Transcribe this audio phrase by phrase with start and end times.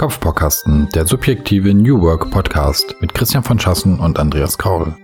[0.00, 4.96] Kopfbaukasten, der subjektive New Work Podcast mit Christian von Schassen und Andreas Kaul.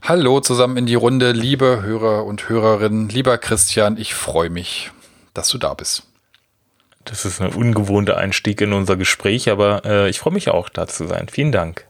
[0.00, 4.92] Hallo zusammen in die Runde, liebe Hörer und Hörerinnen, lieber Christian, ich freue mich,
[5.34, 6.04] dass du da bist.
[7.04, 10.86] Das ist ein ungewohnter Einstieg in unser Gespräch, aber äh, ich freue mich auch, da
[10.86, 11.28] zu sein.
[11.30, 11.86] Vielen Dank.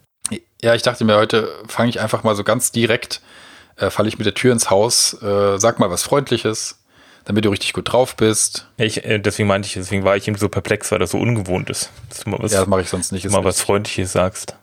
[0.60, 3.49] Ja, ich dachte mir, heute fange ich einfach mal so ganz direkt äh,
[3.88, 6.78] falle ich mit der Tür ins Haus, äh, sag mal was Freundliches,
[7.24, 8.68] damit du richtig gut drauf bist.
[8.76, 11.70] Ich, äh, deswegen meinte ich, deswegen war ich eben so perplex, weil das so ungewohnt
[11.70, 11.90] ist.
[12.08, 13.28] Dass du mal was, ja, das mache ich sonst nicht.
[13.30, 14.56] Mal was Freundliches sagst.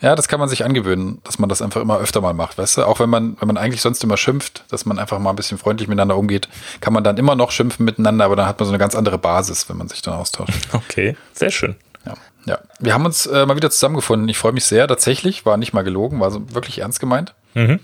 [0.00, 2.76] Ja, das kann man sich angewöhnen, dass man das einfach immer öfter mal macht, weißt
[2.76, 2.84] du?
[2.84, 5.56] Auch wenn man, wenn man eigentlich sonst immer schimpft, dass man einfach mal ein bisschen
[5.56, 6.48] freundlich miteinander umgeht,
[6.80, 9.16] kann man dann immer noch schimpfen miteinander, aber dann hat man so eine ganz andere
[9.16, 10.52] Basis, wenn man sich dann austauscht.
[10.72, 11.76] Okay, sehr schön.
[12.04, 12.58] Ja, ja.
[12.78, 14.28] Wir haben uns äh, mal wieder zusammengefunden.
[14.28, 14.86] Ich freue mich sehr.
[14.86, 17.34] Tatsächlich, war nicht mal gelogen, war so wirklich ernst gemeint.
[17.54, 17.80] Mhm.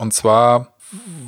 [0.00, 0.72] Und zwar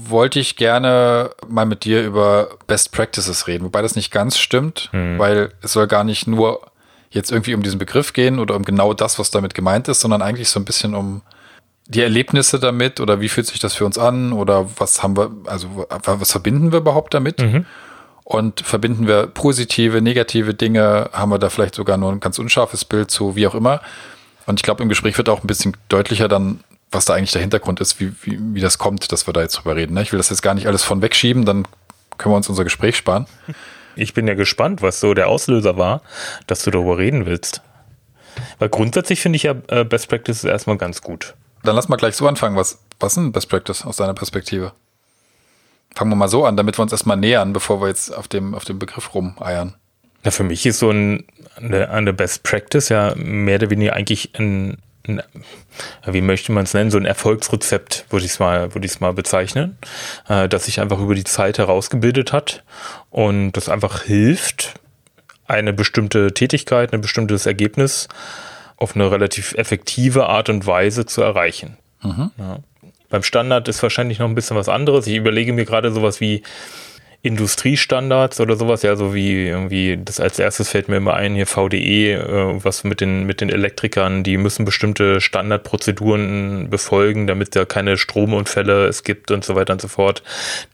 [0.05, 4.89] wollte ich gerne mal mit dir über Best Practices reden, wobei das nicht ganz stimmt,
[4.93, 5.19] mhm.
[5.19, 6.63] weil es soll gar nicht nur
[7.11, 10.23] jetzt irgendwie um diesen Begriff gehen oder um genau das, was damit gemeint ist, sondern
[10.23, 11.21] eigentlich so ein bisschen um
[11.87, 15.31] die Erlebnisse damit oder wie fühlt sich das für uns an oder was haben wir,
[15.45, 17.41] also was verbinden wir überhaupt damit?
[17.41, 17.67] Mhm.
[18.25, 21.11] Und verbinden wir positive, negative Dinge?
[21.13, 23.83] Haben wir da vielleicht sogar nur ein ganz unscharfes Bild zu, wie auch immer?
[24.47, 26.61] Und ich glaube, im Gespräch wird auch ein bisschen deutlicher dann,
[26.93, 29.55] was da eigentlich der Hintergrund ist, wie, wie, wie das kommt, dass wir da jetzt
[29.55, 29.95] drüber reden.
[29.95, 30.03] Ne?
[30.03, 31.67] Ich will das jetzt gar nicht alles von wegschieben, dann
[32.19, 33.27] können wir uns unser Gespräch sparen.
[33.95, 36.03] Ich bin ja gespannt, was so der Auslöser war,
[36.47, 37.61] dass du darüber reden willst.
[38.59, 41.35] Weil grundsätzlich finde ich ja äh, Best Practice erstmal ganz gut.
[41.63, 42.57] Dann lass mal gleich so anfangen.
[42.57, 44.73] Was, was ist Best Practice aus deiner Perspektive?
[45.95, 48.55] Fangen wir mal so an, damit wir uns erstmal nähern, bevor wir jetzt auf dem,
[48.55, 49.75] auf dem Begriff rumeiern.
[50.25, 51.25] Na, für mich ist so ein,
[51.57, 54.79] eine, eine Best Practice ja mehr oder weniger eigentlich ein
[56.07, 59.01] wie möchte man es nennen, so ein Erfolgsrezept, würde ich es mal, würde ich es
[59.01, 59.79] mal bezeichnen,
[60.29, 62.63] äh, das sich einfach über die Zeit herausgebildet hat
[63.11, 64.75] und das einfach hilft,
[65.47, 68.09] eine bestimmte Tätigkeit, ein bestimmtes Ergebnis
[68.77, 71.77] auf eine relativ effektive Art und Weise zu erreichen.
[72.03, 72.31] Mhm.
[72.39, 72.59] Ja.
[73.11, 75.07] Beim Standard ist wahrscheinlich noch ein bisschen was anderes.
[75.07, 76.43] Ich überlege mir gerade sowas wie
[77.25, 81.47] Industriestandards oder sowas, ja, so wie irgendwie, das als erstes fällt mir immer ein, hier
[81.47, 87.65] VDE, äh, was mit den, mit den Elektrikern, die müssen bestimmte Standardprozeduren befolgen, damit da
[87.65, 90.25] keine Stromunfälle es gibt und so weiter und so fort.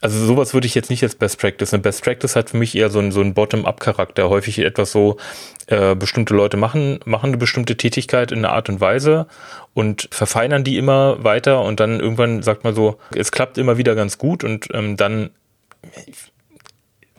[0.01, 1.75] Also sowas würde ich jetzt nicht als Best Practice.
[1.75, 4.31] Eine Best Practice hat für mich eher so ein, so ein Bottom-up-Charakter.
[4.31, 5.19] Häufig etwas so,
[5.67, 9.27] äh, bestimmte Leute machen, machen eine bestimmte Tätigkeit in einer Art und Weise
[9.75, 13.95] und verfeinern die immer weiter und dann irgendwann sagt man so, es klappt immer wieder
[13.95, 15.29] ganz gut und ähm, dann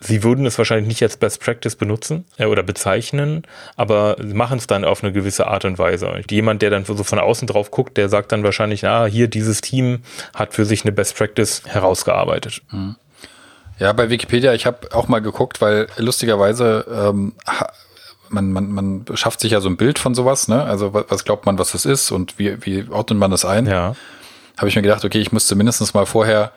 [0.02, 3.44] Sie würden es wahrscheinlich nicht als Best Practice benutzen äh, oder bezeichnen,
[3.76, 6.22] aber sie machen es dann auf eine gewisse Art und Weise.
[6.30, 9.62] Jemand, der dann so von außen drauf guckt, der sagt dann wahrscheinlich, ah, hier dieses
[9.62, 10.00] Team
[10.34, 12.62] hat für sich eine Best Practice herausgearbeitet.
[12.72, 12.96] Mhm.
[13.80, 17.34] Ja, bei Wikipedia, ich habe auch mal geguckt, weil lustigerweise ähm,
[18.30, 20.64] man, man, man schafft sich ja so ein Bild von sowas, ne?
[20.64, 23.66] Also was glaubt man, was das ist und wie, wie ordnet man das ein?
[23.66, 23.96] Ja.
[24.58, 26.52] Habe ich mir gedacht, okay, ich muss zumindest mal vorher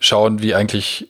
[0.00, 1.08] schauen, wie eigentlich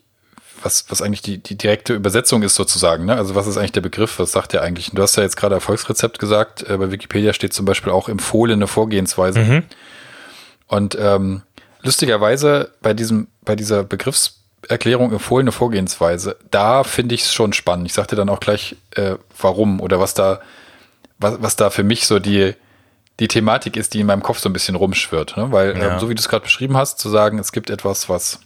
[0.63, 3.05] was, was eigentlich die, die direkte Übersetzung ist sozusagen.
[3.07, 3.15] Ne?
[3.15, 4.19] Also was ist eigentlich der Begriff?
[4.19, 4.91] Was sagt der eigentlich?
[4.91, 6.69] Und du hast ja jetzt gerade Erfolgsrezept gesagt.
[6.69, 9.41] Äh, bei Wikipedia steht zum Beispiel auch empfohlene Vorgehensweise.
[9.41, 9.63] Mhm.
[10.67, 11.43] Und ähm,
[11.83, 17.87] lustigerweise bei diesem, bei dieser Begriffserklärung empfohlene Vorgehensweise, da finde ich es schon spannend.
[17.87, 20.41] Ich sagte dann auch gleich, äh, warum oder was da,
[21.19, 22.55] was, was da für mich so die,
[23.19, 25.37] die Thematik ist, die in meinem Kopf so ein bisschen rumschwirrt.
[25.37, 25.53] Ne?
[25.53, 25.95] Weil, ja.
[25.95, 28.41] ähm, so wie du es gerade beschrieben hast, zu sagen, es gibt etwas, was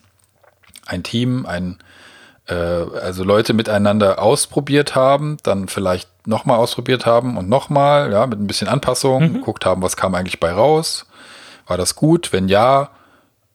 [0.86, 1.78] ein Team, ein
[2.46, 8.40] äh, also Leute miteinander ausprobiert haben, dann vielleicht nochmal ausprobiert haben und nochmal, ja, mit
[8.40, 9.34] ein bisschen Anpassung, mhm.
[9.34, 11.06] geguckt haben, was kam eigentlich bei raus.
[11.66, 12.32] War das gut?
[12.32, 12.90] Wenn ja,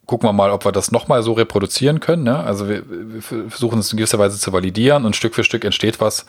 [0.05, 2.23] gucken wir mal, ob wir das nochmal so reproduzieren können.
[2.23, 2.39] Ne?
[2.39, 6.01] Also wir, wir, versuchen es in gewisser Weise zu validieren und Stück für Stück entsteht
[6.01, 6.25] was,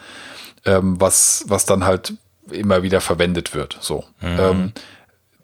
[0.66, 2.14] ähm, was, was dann halt
[2.50, 3.78] immer wieder verwendet wird.
[3.80, 4.04] So.
[4.20, 4.38] Mhm.
[4.38, 4.72] Ähm,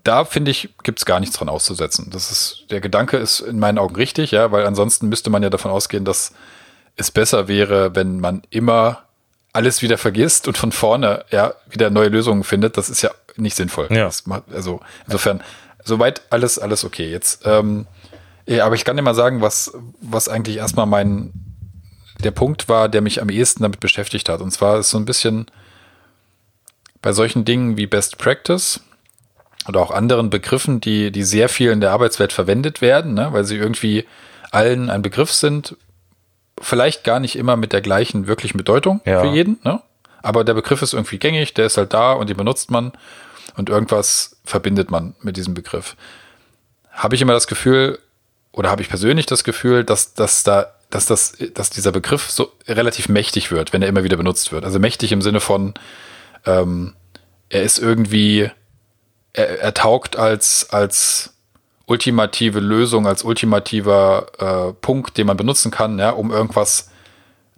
[0.05, 2.11] da finde ich, gibt es gar nichts dran auszusetzen.
[2.11, 5.51] Das ist, der Gedanke ist in meinen Augen richtig, ja, weil ansonsten müsste man ja
[5.51, 6.33] davon ausgehen, dass
[6.97, 9.03] es besser wäre, wenn man immer
[9.53, 12.77] alles wieder vergisst und von vorne ja wieder neue Lösungen findet.
[12.77, 13.89] Das ist ja nicht sinnvoll.
[13.91, 14.11] Ja.
[14.27, 15.43] Macht, also insofern,
[15.85, 17.11] soweit alles, alles okay.
[17.11, 17.87] Jetzt, ähm,
[18.47, 21.33] ja, aber ich kann dir mal sagen, was, was eigentlich erstmal mein,
[22.23, 24.41] der Punkt war, der mich am ehesten damit beschäftigt hat.
[24.41, 25.47] Und zwar ist so ein bisschen
[27.03, 28.81] bei solchen Dingen wie Best Practice
[29.69, 33.45] oder auch anderen Begriffen, die, die sehr viel in der Arbeitswelt verwendet werden, ne, weil
[33.45, 34.07] sie irgendwie
[34.51, 35.77] allen ein Begriff sind,
[36.61, 39.21] vielleicht gar nicht immer mit der gleichen wirklichen Bedeutung ja.
[39.21, 39.81] für jeden, ne?
[40.23, 42.93] aber der Begriff ist irgendwie gängig, der ist halt da und den benutzt man
[43.57, 45.97] und irgendwas verbindet man mit diesem Begriff.
[46.91, 47.99] Habe ich immer das Gefühl,
[48.53, 52.53] oder habe ich persönlich das Gefühl, dass, dass da, dass das, dass dieser Begriff so
[52.67, 54.65] relativ mächtig wird, wenn er immer wieder benutzt wird.
[54.65, 55.75] Also mächtig im Sinne von,
[56.47, 56.95] ähm,
[57.51, 58.51] er ist irgendwie,
[59.33, 61.35] er, er taugt als, als
[61.87, 66.91] ultimative Lösung, als ultimativer äh, Punkt, den man benutzen kann, ja, um irgendwas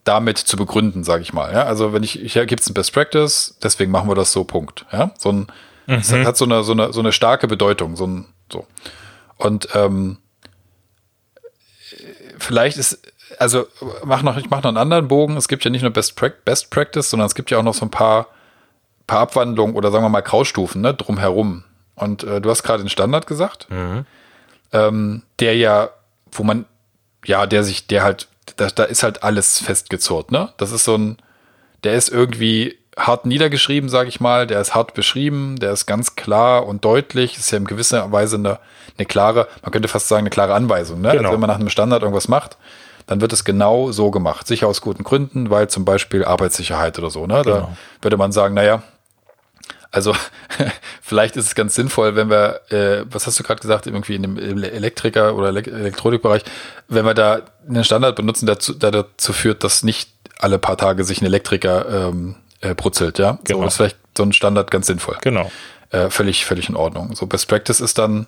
[0.04, 1.52] damit zu begründen, sage ich mal.
[1.52, 1.64] Ja?
[1.64, 4.86] Also wenn ich, hier gibt es ein Best Practice, deswegen machen wir das so, Punkt.
[4.92, 5.12] Ja?
[5.18, 5.46] So ein,
[5.86, 5.94] mhm.
[5.94, 8.66] Es hat so eine, so, eine, so eine starke Bedeutung, so ein, so.
[9.36, 10.18] Und ähm,
[12.38, 13.00] vielleicht ist,
[13.38, 13.66] also
[14.04, 15.36] mach noch, ich mache noch einen anderen Bogen.
[15.36, 17.74] Es gibt ja nicht nur Best, pra Best Practice, sondern es gibt ja auch noch
[17.74, 18.28] so ein paar,
[19.06, 21.64] paar Abwandlungen oder sagen wir mal Graustufen ne, drumherum.
[21.94, 24.06] Und äh, du hast gerade den Standard gesagt, mhm.
[24.72, 25.90] Ähm, der ja,
[26.32, 26.66] wo man,
[27.24, 30.50] ja, der sich, der halt, da, da ist halt alles festgezurrt, ne?
[30.56, 31.18] Das ist so ein,
[31.84, 36.16] der ist irgendwie hart niedergeschrieben, sage ich mal, der ist hart beschrieben, der ist ganz
[36.16, 38.58] klar und deutlich, ist ja in gewisser Weise eine,
[38.96, 41.00] eine klare, man könnte fast sagen, eine klare Anweisung.
[41.00, 41.10] Ne?
[41.10, 41.22] Genau.
[41.22, 42.56] Also wenn man nach einem Standard irgendwas macht,
[43.06, 44.46] dann wird es genau so gemacht.
[44.46, 47.26] Sicher aus guten Gründen, weil zum Beispiel Arbeitssicherheit oder so.
[47.26, 47.42] Ne?
[47.42, 47.76] Da genau.
[48.02, 48.82] würde man sagen, naja,
[49.90, 50.14] also
[51.02, 54.22] vielleicht ist es ganz sinnvoll, wenn wir, äh, was hast du gerade gesagt, irgendwie in
[54.22, 56.42] dem Elektriker- oder Elektronikbereich,
[56.88, 60.76] wenn wir da einen Standard benutzen, der dazu, der dazu führt, dass nicht alle paar
[60.76, 63.38] Tage sich ein Elektriker ähm, äh, brutzelt, ja.
[63.44, 63.60] Genau.
[63.60, 65.16] So ist vielleicht so ein Standard ganz sinnvoll.
[65.22, 65.50] Genau.
[65.90, 67.14] Äh, völlig, völlig in Ordnung.
[67.14, 68.26] So Best Practice ist dann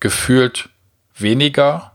[0.00, 0.68] gefühlt
[1.16, 1.92] weniger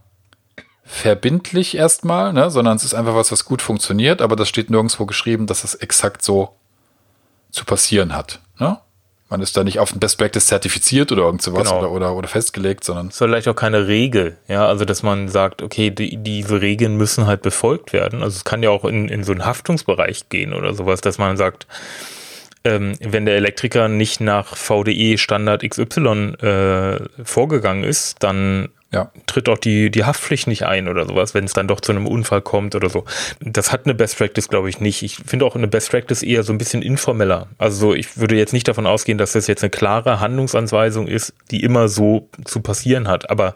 [0.85, 5.05] verbindlich erstmal, ne, sondern es ist einfach was, was gut funktioniert, aber das steht nirgendwo
[5.07, 6.55] geschrieben, dass es exakt so
[7.55, 8.39] zu passieren hat.
[8.59, 8.77] Ne?
[9.29, 11.79] Man ist da nicht auf ein Best Practice zertifiziert oder irgend sowas genau.
[11.79, 13.07] oder, oder, oder festgelegt, sondern.
[13.07, 16.95] Es ist vielleicht auch keine Regel, ja, also dass man sagt, okay, die, diese Regeln
[16.95, 18.21] müssen halt befolgt werden.
[18.21, 21.37] Also es kann ja auch in, in so einen Haftungsbereich gehen oder sowas, dass man
[21.37, 21.65] sagt,
[22.65, 29.11] ähm, wenn der Elektriker nicht nach VDE Standard XY äh, vorgegangen ist, dann ja.
[29.27, 32.07] tritt auch die, die Haftpflicht nicht ein oder sowas, wenn es dann doch zu einem
[32.07, 33.05] Unfall kommt oder so.
[33.41, 35.03] Das hat eine Best Practice, glaube ich, nicht.
[35.03, 37.47] Ich finde auch eine Best Practice eher so ein bisschen informeller.
[37.57, 41.63] Also ich würde jetzt nicht davon ausgehen, dass das jetzt eine klare Handlungsanweisung ist, die
[41.63, 43.29] immer so zu passieren hat.
[43.29, 43.53] Aber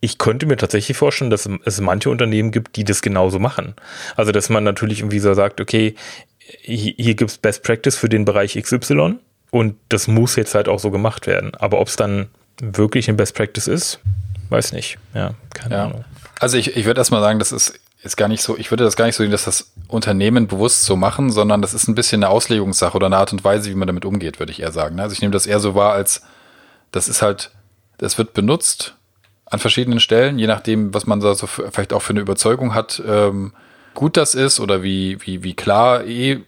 [0.00, 3.74] ich könnte mir tatsächlich vorstellen, dass es manche Unternehmen gibt, die das genauso machen.
[4.16, 5.94] Also dass man natürlich irgendwie so sagt, okay,
[6.60, 9.16] hier gibt es Best Practice für den Bereich XY
[9.50, 11.54] und das muss jetzt halt auch so gemacht werden.
[11.54, 12.26] Aber ob es dann
[12.60, 14.00] wirklich ein Best Practice ist,
[14.54, 14.98] weiß nicht.
[15.14, 15.84] Ja, keine ja.
[15.84, 16.04] Ahnung.
[16.40, 18.96] Also ich, ich würde erstmal sagen, das ist jetzt gar nicht so, ich würde das
[18.96, 22.22] gar nicht so sehen, dass das Unternehmen bewusst so machen, sondern das ist ein bisschen
[22.22, 25.00] eine Auslegungssache oder eine Art und Weise, wie man damit umgeht, würde ich eher sagen.
[25.00, 26.22] Also ich nehme das eher so wahr, als
[26.92, 27.50] das ist halt,
[27.98, 28.94] das wird benutzt
[29.46, 33.02] an verschiedenen Stellen, je nachdem, was man da so vielleicht auch für eine Überzeugung hat,
[33.06, 33.52] ähm,
[33.94, 36.40] gut das ist oder wie, wie, wie klar eh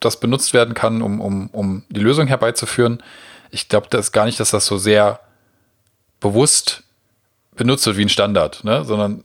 [0.00, 3.02] das benutzt werden kann, um, um, um die Lösung herbeizuführen.
[3.50, 5.20] Ich glaube das gar nicht, dass das so sehr
[6.20, 6.83] bewusst
[7.56, 8.84] benutzt wird wie ein Standard, ne?
[8.84, 9.24] sondern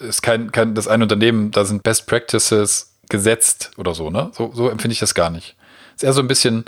[0.00, 4.30] ist kein, kein, das ein Unternehmen, da sind Best Practices gesetzt oder so, ne?
[4.34, 5.56] So, so empfinde ich das gar nicht.
[5.96, 6.64] Ist eher so ein bisschen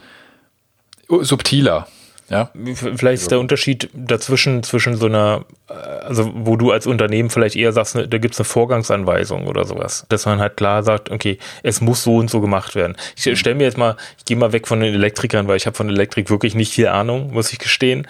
[1.08, 1.86] subtiler.
[2.30, 2.48] Ja.
[2.74, 7.56] Vielleicht ist der Unterschied dazwischen, zwischen so einer, äh, also wo du als Unternehmen vielleicht
[7.56, 10.06] eher sagst, ne, da gibt es eine Vorgangsanweisung oder sowas.
[10.08, 12.96] Dass man halt klar sagt, okay, es muss so und so gemacht werden.
[13.16, 13.34] Ich mhm.
[13.34, 15.88] stelle mir jetzt mal, ich gehe mal weg von den Elektrikern, weil ich habe von
[15.88, 18.06] Elektrik wirklich nicht viel Ahnung, muss ich gestehen.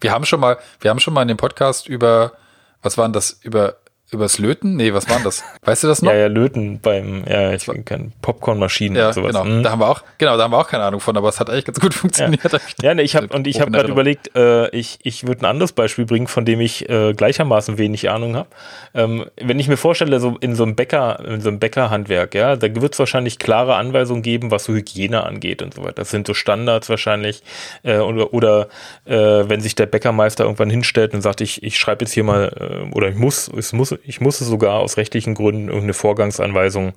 [0.00, 2.34] Wir haben schon mal, wir haben schon mal in dem Podcast über,
[2.80, 3.76] was waren das, über
[4.12, 4.76] Übers Löten?
[4.76, 5.42] Nee, was war denn das?
[5.62, 6.12] Weißt du das noch?
[6.12, 9.32] ja, ja, Löten beim, ja, ich kann Popcornmaschinen ja, und sowas.
[9.32, 9.44] Genau.
[9.44, 9.62] Mhm.
[9.62, 11.48] Da haben wir auch, genau, da haben wir auch keine Ahnung von, aber es hat
[11.48, 12.52] eigentlich ganz gut funktioniert.
[12.52, 15.46] Ja, ja nee, ich habe und ich habe gerade überlegt, äh, ich, ich würde ein
[15.46, 18.48] anderes Beispiel bringen, von dem ich äh, gleichermaßen wenig Ahnung habe.
[18.94, 22.56] Ähm, wenn ich mir vorstelle, so in so einem Bäcker, in so einem Bäckerhandwerk, ja,
[22.56, 25.94] da wird es wahrscheinlich klare Anweisungen geben, was so Hygiene angeht und so weiter.
[25.94, 27.42] Das sind so Standards wahrscheinlich.
[27.82, 28.68] Äh, oder oder
[29.06, 32.52] äh, wenn sich der Bäckermeister irgendwann hinstellt und sagt, ich, ich schreibe jetzt hier mal,
[32.60, 36.92] äh, oder ich muss, es muss ich musste sogar aus rechtlichen Gründen irgendeine Vorgangsanweisung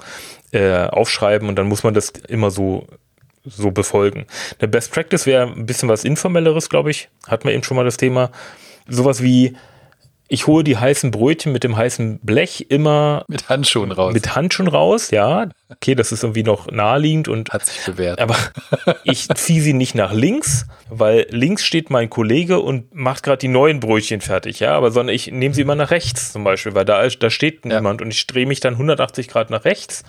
[0.52, 2.88] äh, aufschreiben und dann muss man das immer so
[3.48, 4.26] so befolgen.
[4.60, 7.10] Eine Best Practice wäre ein bisschen was informelleres, glaube ich.
[7.28, 8.32] Hat man eben schon mal das Thema.
[8.88, 9.56] Sowas wie
[10.28, 14.14] ich hole die heißen Brötchen mit dem heißen Blech immer mit Handschuhen raus.
[14.14, 15.50] Mit Handschuhen raus, ja.
[15.68, 18.20] Okay, das ist irgendwie noch naheliegend und hat sich bewährt.
[18.20, 18.36] Aber
[19.04, 23.48] ich ziehe sie nicht nach links, weil links steht mein Kollege und macht gerade die
[23.48, 24.76] neuen Brötchen fertig, ja.
[24.76, 27.78] Aber sondern ich nehme sie immer nach rechts zum Beispiel, weil da, da steht ja.
[27.78, 30.04] niemand und ich drehe mich dann 180 Grad nach rechts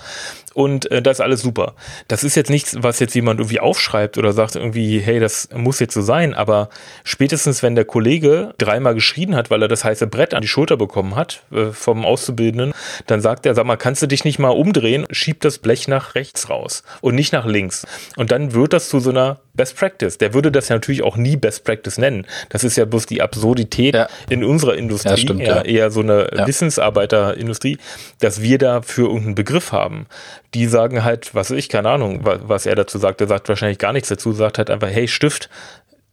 [0.52, 1.74] und äh, da ist alles super.
[2.08, 5.80] Das ist jetzt nichts, was jetzt jemand irgendwie aufschreibt oder sagt irgendwie, hey, das muss
[5.80, 6.34] jetzt so sein.
[6.34, 6.68] Aber
[7.02, 10.76] spätestens, wenn der Kollege dreimal geschrien hat, weil er das heiße Brett an die Schulter
[10.76, 12.74] bekommen hat äh, vom Auszubildenden,
[13.06, 15.06] dann sagt er, sag mal, kannst du dich nicht mal umdrehen?
[15.10, 17.86] Schiebt das Blech nach rechts raus und nicht nach links.
[18.16, 20.18] Und dann wird das zu so einer Best Practice.
[20.18, 22.26] Der würde das ja natürlich auch nie Best Practice nennen.
[22.50, 24.08] Das ist ja bloß die Absurdität ja.
[24.28, 27.78] in unserer Industrie, ja, stimmt, eher, eher, so eine Wissensarbeiterindustrie,
[28.20, 30.06] dass wir dafür irgendeinen Begriff haben.
[30.54, 33.20] Die sagen halt, was ich, keine Ahnung, was er dazu sagt.
[33.20, 35.48] Er sagt wahrscheinlich gar nichts dazu, sagt halt einfach, hey Stift,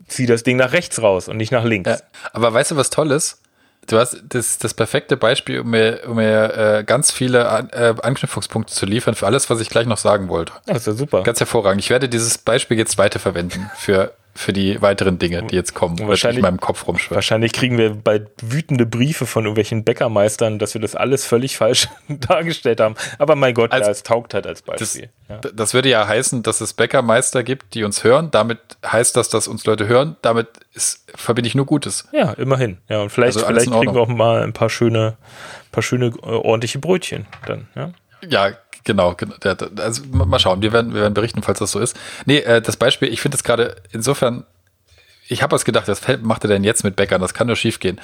[0.07, 2.03] zieh das Ding nach rechts raus und nicht nach links.
[2.31, 3.42] aber weißt du, was toll ist?
[3.87, 7.93] Du hast das, das perfekte Beispiel, um mir, um mir äh, ganz viele An äh,
[8.01, 10.53] Anknüpfungspunkte zu liefern für alles, was ich gleich noch sagen wollte.
[10.65, 11.23] Das ist ja super.
[11.23, 11.81] Ganz hervorragend.
[11.81, 16.37] Ich werde dieses Beispiel jetzt weiterverwenden für für die weiteren Dinge, die jetzt kommen, wahrscheinlich
[16.37, 17.15] in meinem Kopf rumschwirren.
[17.15, 21.87] Wahrscheinlich kriegen wir bald wütende Briefe von irgendwelchen Bäckermeistern, dass wir das alles völlig falsch
[22.07, 22.95] dargestellt haben.
[23.19, 25.09] Aber mein Gott, also, ja, es taugt halt als Beispiel.
[25.27, 25.51] Das, ja.
[25.53, 28.31] das würde ja heißen, dass es Bäckermeister gibt, die uns hören.
[28.31, 30.17] Damit heißt das, dass uns Leute hören.
[30.23, 32.07] Damit ist, verbinde ich nur Gutes.
[32.11, 32.79] Ja, immerhin.
[32.89, 35.17] Ja, und vielleicht, also vielleicht kriegen wir auch mal ein paar schöne,
[35.71, 37.67] paar schöne äh, ordentliche Brötchen dann.
[37.75, 37.91] Ja,
[38.27, 38.51] ja
[38.83, 39.15] Genau,
[39.77, 41.95] also mal schauen, wir werden, wir werden berichten, falls das so ist.
[42.25, 44.45] Nee, äh, das Beispiel, ich finde es gerade insofern,
[45.29, 47.21] ich habe was gedacht, was macht er denn jetzt mit Bäckern?
[47.21, 48.01] Das kann nur schief gehen.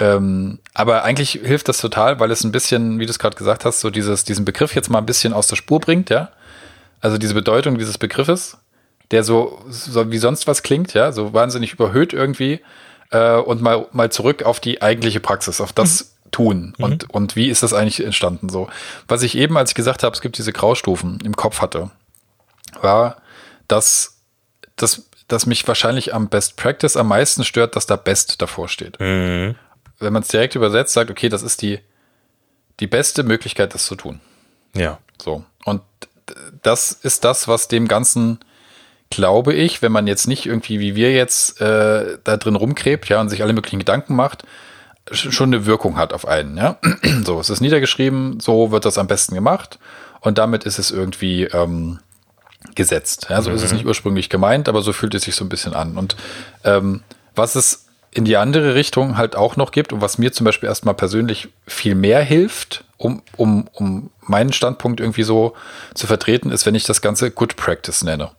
[0.00, 3.64] Ähm, aber eigentlich hilft das total, weil es ein bisschen, wie du es gerade gesagt
[3.64, 6.28] hast, so dieses, diesen Begriff jetzt mal ein bisschen aus der Spur bringt, ja.
[7.00, 8.58] Also diese Bedeutung dieses Begriffes,
[9.10, 12.60] der so, so wie sonst was klingt, ja, so wahnsinnig überhöht irgendwie,
[13.10, 16.84] äh, und mal, mal zurück auf die eigentliche Praxis, auf das, mhm tun mhm.
[16.84, 18.68] und, und wie ist das eigentlich entstanden so.
[19.06, 21.90] Was ich eben, als ich gesagt habe, es gibt diese Graustufen im Kopf hatte,
[22.80, 23.16] war,
[23.66, 24.18] dass,
[24.76, 28.98] dass, dass mich wahrscheinlich am Best Practice am meisten stört, dass da Best davor steht.
[29.00, 29.54] Mhm.
[29.98, 31.80] Wenn man es direkt übersetzt, sagt, okay, das ist die,
[32.80, 34.20] die beste Möglichkeit, das zu tun.
[34.74, 34.98] Ja.
[35.20, 35.44] So.
[35.64, 35.82] Und
[36.62, 38.38] das ist das, was dem Ganzen,
[39.10, 43.20] glaube ich, wenn man jetzt nicht irgendwie wie wir jetzt äh, da drin rumkrebt, ja,
[43.20, 44.44] und sich alle möglichen Gedanken macht,
[45.12, 46.56] schon eine Wirkung hat auf einen.
[46.56, 46.78] Ja?
[47.24, 49.78] So, es ist niedergeschrieben, so wird das am besten gemacht
[50.20, 52.00] und damit ist es irgendwie ähm,
[52.74, 53.26] gesetzt.
[53.30, 53.42] Ja?
[53.42, 53.56] So mhm.
[53.56, 53.78] ist es mhm.
[53.78, 55.96] nicht ursprünglich gemeint, aber so fühlt es sich so ein bisschen an.
[55.96, 56.16] Und
[56.64, 57.02] ähm,
[57.34, 60.68] was es in die andere Richtung halt auch noch gibt und was mir zum Beispiel
[60.68, 65.54] erstmal persönlich viel mehr hilft, um, um, um meinen Standpunkt irgendwie so
[65.94, 68.30] zu vertreten, ist, wenn ich das Ganze Good Practice nenne.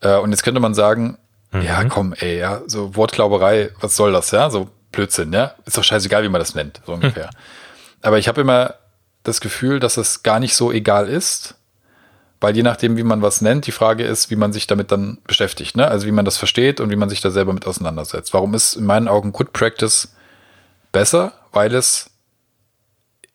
[0.00, 1.18] Äh, und jetzt könnte man sagen,
[1.52, 1.62] mhm.
[1.62, 4.50] ja, komm, ey, ja, so Wortglauberei, was soll das, ja?
[4.50, 5.54] So Blödsinn, ja?
[5.66, 7.28] Ist doch scheißegal, wie man das nennt, so ungefähr.
[7.28, 7.36] Hm.
[8.02, 8.74] Aber ich habe immer
[9.22, 11.54] das Gefühl, dass es gar nicht so egal ist,
[12.40, 15.18] weil je nachdem, wie man was nennt, die Frage ist, wie man sich damit dann
[15.26, 15.88] beschäftigt, ne?
[15.88, 18.34] Also wie man das versteht und wie man sich da selber mit auseinandersetzt.
[18.34, 20.14] Warum ist in meinen Augen Good Practice
[20.92, 21.32] besser?
[21.52, 22.10] Weil es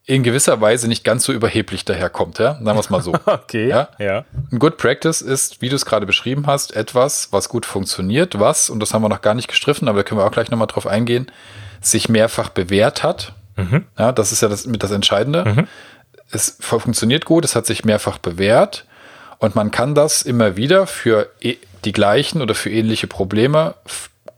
[0.10, 2.56] in gewisser Weise nicht ganz so überheblich daherkommt, ja?
[2.56, 3.14] Sagen wir es mal so.
[3.26, 3.68] okay.
[3.68, 3.90] Ja?
[4.00, 4.26] ja.
[4.52, 8.72] Ein Good Practice ist, wie du es gerade beschrieben hast, etwas, was gut funktioniert, was,
[8.72, 10.66] und das haben wir noch gar nicht gestriffen, aber da können wir auch gleich nochmal
[10.66, 11.32] drauf eingehen,
[11.80, 13.34] sich mehrfach bewährt hat.
[13.56, 13.86] Mhm.
[14.00, 15.46] Ja, das ist ja das, mit das Entscheidende.
[15.46, 15.68] Mhm.
[16.32, 18.86] Es funktioniert gut, es hat sich mehrfach bewährt
[19.38, 23.76] und man kann das immer wieder für e, die gleichen oder für ähnliche Probleme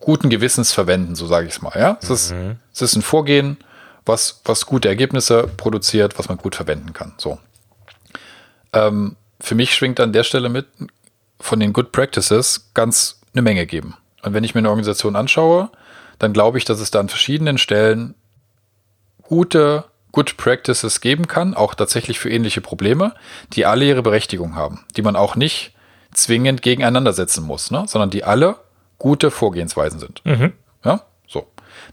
[0.01, 1.79] guten Gewissens verwenden, so sage ich es mal.
[1.79, 1.97] Ja?
[2.01, 2.57] Es, mhm.
[2.73, 3.55] ist, es ist ein Vorgehen,
[4.05, 7.13] was, was gute Ergebnisse produziert, was man gut verwenden kann.
[7.17, 7.39] So.
[8.73, 10.67] Ähm, für mich schwingt an der Stelle mit
[11.39, 13.95] von den Good Practices ganz eine Menge geben.
[14.23, 15.69] Und wenn ich mir eine Organisation anschaue,
[16.19, 18.13] dann glaube ich, dass es da an verschiedenen Stellen
[19.23, 23.13] gute Good Practices geben kann, auch tatsächlich für ähnliche Probleme,
[23.53, 25.73] die alle ihre Berechtigung haben, die man auch nicht
[26.13, 27.85] zwingend gegeneinander setzen muss, ne?
[27.87, 28.57] sondern die alle
[28.99, 30.21] gute Vorgehensweisen sind.
[30.25, 30.53] Mhm.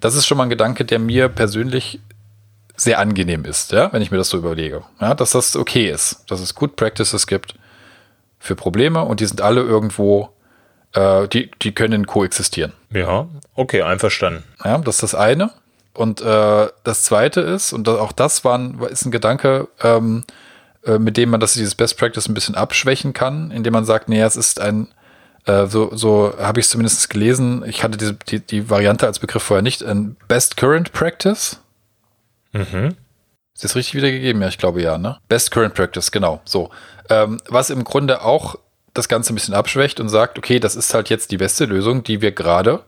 [0.00, 2.00] Das ist schon mal ein Gedanke, der mir persönlich
[2.76, 4.84] sehr angenehm ist, ja, wenn ich mir das so überlege.
[5.00, 7.54] Ja, dass das okay ist, dass es Good Practices gibt
[8.38, 10.30] für Probleme und die sind alle irgendwo,
[10.92, 12.72] äh, die, die können koexistieren.
[12.90, 14.44] Ja, okay, einverstanden.
[14.64, 15.50] Ja, das ist das eine.
[15.92, 20.22] Und äh, das zweite ist, und auch das war ein, ist ein Gedanke, ähm,
[20.84, 24.08] äh, mit dem man das dieses Best Practice ein bisschen abschwächen kann, indem man sagt,
[24.08, 24.88] nee, es ist ein
[25.68, 27.64] so, so habe ich es zumindest gelesen.
[27.66, 29.82] Ich hatte diese, die, die Variante als Begriff vorher nicht.
[29.82, 31.60] Ein Best Current Practice.
[32.52, 32.96] Mhm.
[33.54, 34.40] Ist das richtig wiedergegeben?
[34.42, 35.18] Ja, ich glaube ja, ne?
[35.28, 36.40] Best Current Practice, genau.
[36.44, 36.70] So.
[37.10, 38.56] Ähm, was im Grunde auch
[38.94, 42.02] das Ganze ein bisschen abschwächt und sagt, okay, das ist halt jetzt die beste Lösung,
[42.02, 42.84] die wir gerade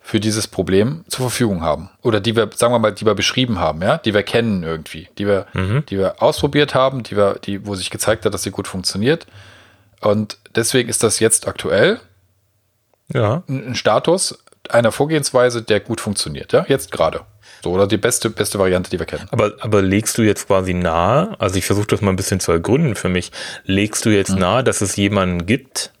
[0.00, 1.88] für dieses Problem zur Verfügung haben.
[2.02, 5.08] Oder die wir, sagen wir mal, die wir beschrieben haben, ja, die wir kennen irgendwie,
[5.16, 5.84] die wir, mhm.
[5.88, 9.26] die wir ausprobiert haben, die wir, die, wo sich gezeigt hat, dass sie gut funktioniert.
[10.04, 12.00] Und deswegen ist das jetzt aktuell
[13.12, 13.42] ja.
[13.48, 14.38] ein Status
[14.70, 17.20] einer Vorgehensweise, der gut funktioniert, ja, jetzt gerade.
[17.62, 19.26] So, oder die beste, beste Variante, die wir kennen.
[19.30, 22.52] Aber, aber legst du jetzt quasi nahe, also ich versuche das mal ein bisschen zu
[22.52, 23.32] ergründen für mich,
[23.64, 24.40] legst du jetzt mhm.
[24.40, 25.92] nahe, dass es jemanden gibt,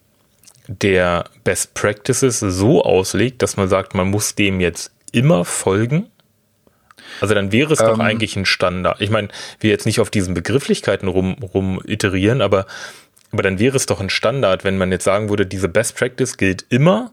[0.66, 6.10] der Best Practices so auslegt, dass man sagt, man muss dem jetzt immer folgen?
[7.20, 9.00] Also dann wäre es ähm, doch eigentlich ein Standard.
[9.00, 9.28] Ich meine,
[9.60, 12.66] wir jetzt nicht auf diesen Begrifflichkeiten rum, rum iterieren, aber,
[13.32, 16.36] aber dann wäre es doch ein Standard, wenn man jetzt sagen würde, diese Best Practice
[16.36, 17.12] gilt immer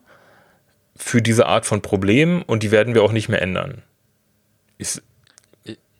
[0.96, 3.82] für diese Art von Problemen und die werden wir auch nicht mehr ändern.
[4.77, 5.01] Ist,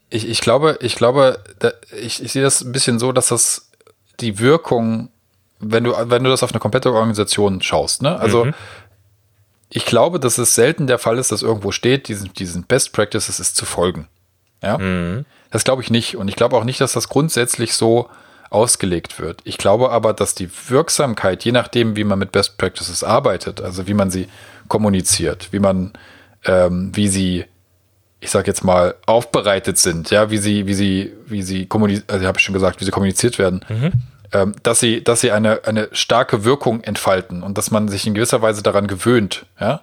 [0.10, 3.72] ich, ich glaube, ich glaube, da, ich, ich sehe das ein bisschen so, dass das
[4.20, 5.10] die Wirkung,
[5.60, 8.20] wenn du, wenn du das auf eine komplette Organisation schaust, ne?
[8.20, 8.54] Also mhm.
[9.70, 13.40] ich glaube, dass es selten der Fall ist, dass irgendwo steht, diesen, diesen Best Practices
[13.40, 14.08] ist zu folgen.
[14.62, 14.78] Ja.
[14.78, 15.26] Mhm.
[15.50, 16.16] Das glaube ich nicht.
[16.16, 18.10] Und ich glaube auch nicht, dass das grundsätzlich so
[18.52, 19.42] ausgelegt wird.
[19.44, 23.88] Ich glaube aber, dass die Wirksamkeit, je nachdem, wie man mit Best Practices arbeitet, also
[23.88, 24.28] wie man sie
[24.68, 25.94] kommuniziert, wie man,
[26.46, 27.46] ähm, wie sie
[28.22, 32.26] ich sag jetzt mal, aufbereitet sind, ja, wie sie, wie sie, wie sie kommuniziert, also
[32.28, 33.92] habe ich schon gesagt, wie sie kommuniziert werden, mhm.
[34.32, 38.14] ähm, dass sie, dass sie eine, eine starke Wirkung entfalten und dass man sich in
[38.14, 39.82] gewisser Weise daran gewöhnt, ja,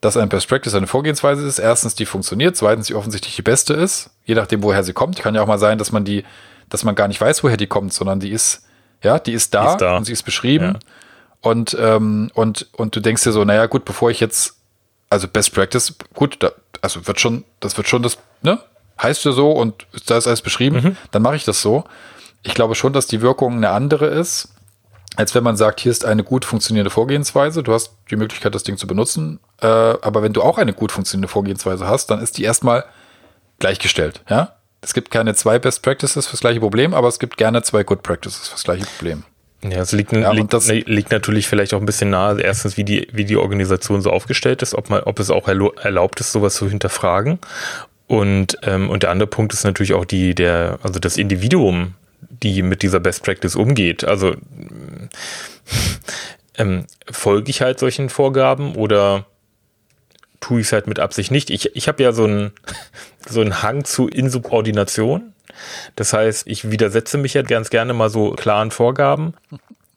[0.00, 1.58] dass ein Best Practice eine Vorgehensweise ist.
[1.58, 5.18] Erstens, die funktioniert, zweitens, die offensichtlich die beste ist, je nachdem, woher sie kommt.
[5.18, 6.22] Kann ja auch mal sein, dass man die,
[6.68, 8.64] dass man gar nicht weiß, woher die kommt, sondern die ist,
[9.02, 9.96] ja, die ist da, ist da.
[9.96, 10.74] und sie ist beschrieben.
[10.74, 10.78] Ja.
[11.40, 14.56] Und, ähm, und, und du denkst dir so, naja, gut, bevor ich jetzt
[15.10, 16.50] also Best Practice, gut, da,
[16.82, 18.58] also wird schon, das wird schon das, ne?
[19.00, 20.96] Heißt ja so und da ist alles beschrieben, mhm.
[21.10, 21.84] dann mache ich das so.
[22.42, 24.48] Ich glaube schon, dass die Wirkung eine andere ist,
[25.16, 27.62] als wenn man sagt, hier ist eine gut funktionierende Vorgehensweise.
[27.62, 29.40] Du hast die Möglichkeit, das Ding zu benutzen.
[29.60, 32.84] Äh, aber wenn du auch eine gut funktionierende Vorgehensweise hast, dann ist die erstmal
[33.58, 34.22] gleichgestellt.
[34.28, 34.55] Ja?
[34.86, 38.04] Es gibt keine zwei Best Practices fürs gleiche Problem, aber es gibt gerne zwei Good
[38.04, 39.24] Practices fürs gleiche Problem.
[39.64, 40.52] Ja, es liegt, ja, liegt,
[40.86, 44.62] liegt, natürlich vielleicht auch ein bisschen nahe, erstens, wie die, wie die Organisation so aufgestellt
[44.62, 47.40] ist, ob, man, ob es auch erlaubt ist, sowas zu hinterfragen.
[48.06, 52.62] Und, ähm, und der andere Punkt ist natürlich auch die, der, also das Individuum, die
[52.62, 54.04] mit dieser Best Practice umgeht.
[54.04, 54.36] Also
[56.58, 59.26] ähm, folge ich halt solchen Vorgaben oder
[60.38, 61.50] tue ich es halt mit Absicht nicht?
[61.50, 62.52] Ich, ich habe ja so einen
[63.28, 65.32] so einen Hang zu Insubordination.
[65.94, 69.34] Das heißt, ich widersetze mich ja ganz gerne mal so klaren Vorgaben,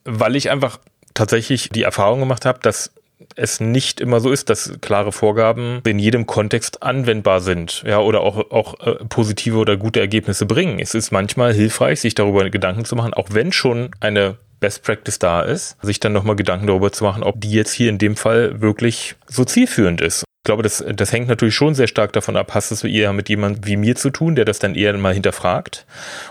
[0.04, 0.78] weil ich einfach
[1.14, 2.92] tatsächlich die Erfahrung gemacht habe, dass
[3.36, 8.20] es nicht immer so ist, dass klare Vorgaben in jedem Kontext anwendbar sind, ja, oder
[8.22, 10.78] auch, auch äh, positive oder gute Ergebnisse bringen.
[10.78, 15.18] Es ist manchmal hilfreich, sich darüber Gedanken zu machen, auch wenn schon eine Best Practice
[15.18, 18.16] da ist, sich dann nochmal Gedanken darüber zu machen, ob die jetzt hier in dem
[18.16, 20.24] Fall wirklich so zielführend ist.
[20.40, 23.28] Ich glaube, das, das hängt natürlich schon sehr stark davon ab, hast es eher mit
[23.28, 25.84] jemandem wie mir zu tun, der das dann eher mal hinterfragt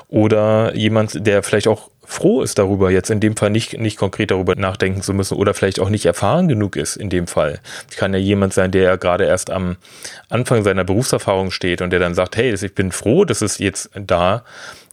[0.08, 4.32] oder jemand, der vielleicht auch froh ist darüber, jetzt in dem Fall nicht, nicht konkret
[4.32, 7.60] darüber nachdenken zu müssen oder vielleicht auch nicht erfahren genug ist in dem Fall.
[7.88, 9.78] Es kann ja jemand sein, der ja gerade erst am
[10.28, 13.92] Anfang seiner Berufserfahrung steht und der dann sagt, hey, ich bin froh, dass es jetzt
[13.94, 14.44] da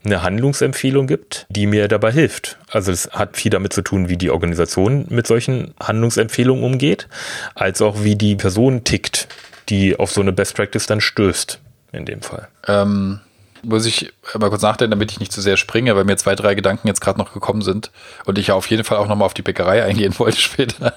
[0.07, 2.57] eine Handlungsempfehlung gibt, die mir dabei hilft.
[2.71, 7.07] Also es hat viel damit zu tun, wie die Organisation mit solchen Handlungsempfehlungen umgeht,
[7.55, 9.27] als auch wie die Person tickt,
[9.69, 11.59] die auf so eine Best Practice dann stößt,
[11.91, 12.47] in dem Fall.
[12.67, 13.19] Ähm,
[13.63, 16.55] muss ich mal kurz nachdenken, damit ich nicht zu sehr springe, weil mir zwei, drei
[16.55, 17.91] Gedanken jetzt gerade noch gekommen sind
[18.25, 20.93] und ich ja auf jeden Fall auch nochmal auf die Bäckerei eingehen wollte später.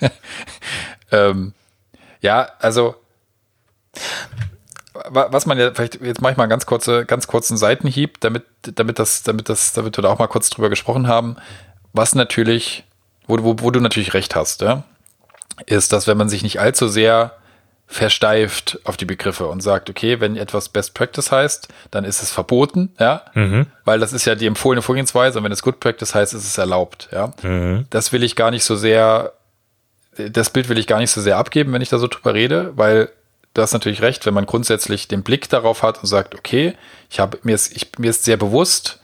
[1.12, 1.52] ähm,
[2.20, 2.96] ja, also
[5.08, 8.98] was man ja vielleicht jetzt mache ich mal ganz kurze, ganz kurzen Seitenhieb, damit, damit
[8.98, 11.36] das, damit das, damit wir da auch mal kurz drüber gesprochen haben.
[11.92, 12.84] Was natürlich,
[13.26, 14.84] wo, wo, wo du natürlich recht hast, ja,
[15.66, 17.32] ist, dass wenn man sich nicht allzu sehr
[17.86, 22.30] versteift auf die Begriffe und sagt, okay, wenn etwas Best Practice heißt, dann ist es
[22.30, 23.66] verboten, ja, mhm.
[23.84, 26.56] weil das ist ja die empfohlene Vorgehensweise und wenn es Good Practice heißt, ist es
[26.56, 27.32] erlaubt, ja.
[27.42, 27.86] Mhm.
[27.90, 29.32] Das will ich gar nicht so sehr,
[30.16, 32.72] das Bild will ich gar nicht so sehr abgeben, wenn ich da so drüber rede,
[32.76, 33.08] weil
[33.54, 36.74] du hast natürlich recht, wenn man grundsätzlich den Blick darauf hat und sagt, okay,
[37.10, 39.00] ich habe mir ist, ich, mir ist sehr bewusst,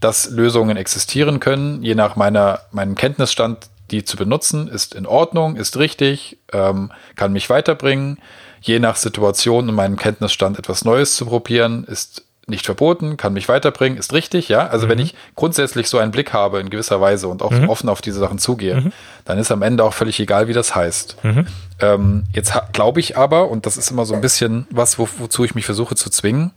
[0.00, 5.56] dass Lösungen existieren können, je nach meiner, meinem Kenntnisstand die zu benutzen, ist in Ordnung,
[5.56, 8.18] ist richtig, ähm, kann mich weiterbringen.
[8.60, 13.48] Je nach Situation und meinem Kenntnisstand etwas Neues zu probieren, ist nicht verboten, kann mich
[13.48, 14.66] weiterbringen, ist richtig, ja.
[14.66, 14.90] Also mhm.
[14.90, 17.68] wenn ich grundsätzlich so einen Blick habe in gewisser Weise und auch mhm.
[17.68, 18.92] offen auf diese Sachen zugehe, mhm.
[19.24, 21.16] dann ist am Ende auch völlig egal, wie das heißt.
[21.22, 21.46] Mhm.
[21.80, 25.44] Ähm, jetzt glaube ich aber, und das ist immer so ein bisschen was, wo, wozu
[25.44, 26.52] ich mich versuche zu zwingen,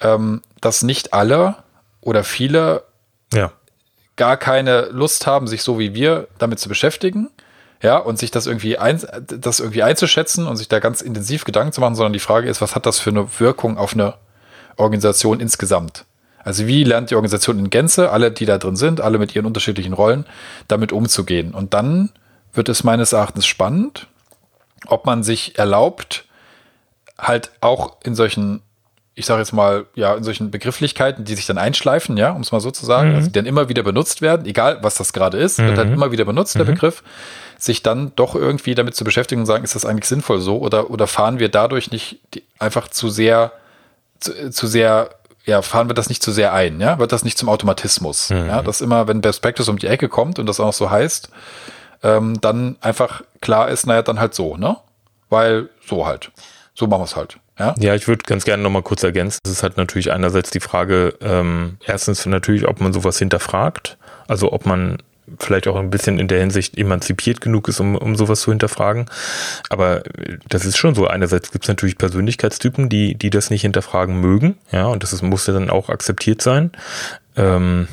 [0.00, 1.56] ähm, dass nicht alle
[2.00, 2.84] oder viele
[3.32, 3.52] ja
[4.20, 7.30] gar keine Lust haben, sich so wie wir damit zu beschäftigen,
[7.82, 11.72] ja, und sich das irgendwie, ein, das irgendwie einzuschätzen und sich da ganz intensiv Gedanken
[11.72, 14.12] zu machen, sondern die Frage ist, was hat das für eine Wirkung auf eine
[14.76, 16.04] Organisation insgesamt?
[16.42, 19.46] Also wie lernt die Organisation in Gänze, alle, die da drin sind, alle mit ihren
[19.46, 20.24] unterschiedlichen Rollen,
[20.68, 21.52] damit umzugehen?
[21.52, 22.10] Und dann
[22.52, 24.06] wird es meines Erachtens spannend,
[24.86, 26.24] ob man sich erlaubt,
[27.18, 28.62] halt auch in solchen
[29.20, 32.52] ich sage jetzt mal, ja, in solchen Begrifflichkeiten, die sich dann einschleifen, ja, um es
[32.52, 33.16] mal so zu sagen, mhm.
[33.16, 35.66] also die dann immer wieder benutzt werden, egal was das gerade ist, mhm.
[35.66, 36.70] wird dann immer wieder benutzt, der mhm.
[36.70, 37.02] Begriff,
[37.58, 40.90] sich dann doch irgendwie damit zu beschäftigen und sagen, ist das eigentlich sinnvoll so oder,
[40.90, 43.52] oder fahren wir dadurch nicht die, einfach zu sehr
[44.20, 45.10] zu, zu sehr,
[45.44, 48.30] ja, fahren wir das nicht zu sehr ein, ja, wird das nicht zum Automatismus.
[48.30, 48.46] Mhm.
[48.46, 51.30] Ja, dass immer, wenn Best Practice um die Ecke kommt und das auch so heißt,
[52.02, 54.76] ähm, dann einfach klar ist, naja, dann halt so, ne?
[55.28, 56.30] Weil so halt.
[56.74, 57.38] So machen wir es halt.
[57.58, 59.38] Ja, ja ich würde ganz gerne nochmal kurz ergänzen.
[59.44, 63.98] Es ist halt natürlich einerseits die Frage, ähm, erstens natürlich, ob man sowas hinterfragt.
[64.28, 64.98] Also ob man
[65.38, 69.06] vielleicht auch ein bisschen in der Hinsicht emanzipiert genug ist, um, um sowas zu hinterfragen.
[69.68, 70.02] Aber
[70.48, 71.06] das ist schon so.
[71.06, 74.56] Einerseits gibt es natürlich Persönlichkeitstypen, die, die das nicht hinterfragen mögen.
[74.72, 76.72] Ja, und das ist, muss ja dann auch akzeptiert sein.
[77.36, 77.88] Ähm,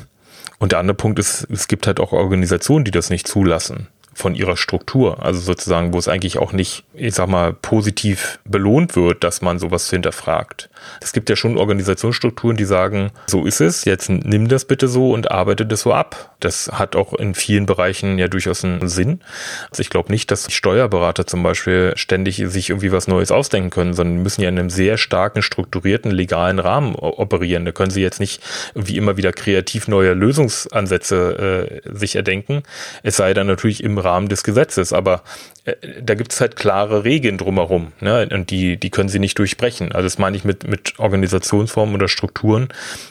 [0.60, 4.34] und der andere Punkt ist, es gibt halt auch Organisationen, die das nicht zulassen von
[4.34, 5.24] ihrer Struktur.
[5.24, 9.60] Also sozusagen, wo es eigentlich auch nicht, ich sag mal, positiv belohnt wird, dass man
[9.60, 10.72] sowas hinterfragt.
[11.02, 15.12] Es gibt ja schon Organisationsstrukturen, die sagen, so ist es, jetzt nimm das bitte so
[15.12, 16.36] und arbeite das so ab.
[16.40, 19.22] Das hat auch in vielen Bereichen ja durchaus einen Sinn.
[19.70, 23.94] Also ich glaube nicht, dass Steuerberater zum Beispiel ständig sich irgendwie was Neues ausdenken können,
[23.94, 27.66] sondern müssen ja in einem sehr starken, strukturierten, legalen Rahmen operieren.
[27.66, 28.42] Da können sie jetzt nicht
[28.74, 32.64] wie immer wieder kreativ neue Lösungsansätze äh, sich erdenken.
[33.04, 35.22] Es sei dann natürlich im Rahmen des Gesetzes, aber
[35.66, 38.28] äh, da gibt es halt klare Regeln drumherum, ne?
[38.32, 39.92] Und die, die können sie nicht durchbrechen.
[39.92, 42.70] Also das meine ich mit, mit Organisationsformen oder Strukturen,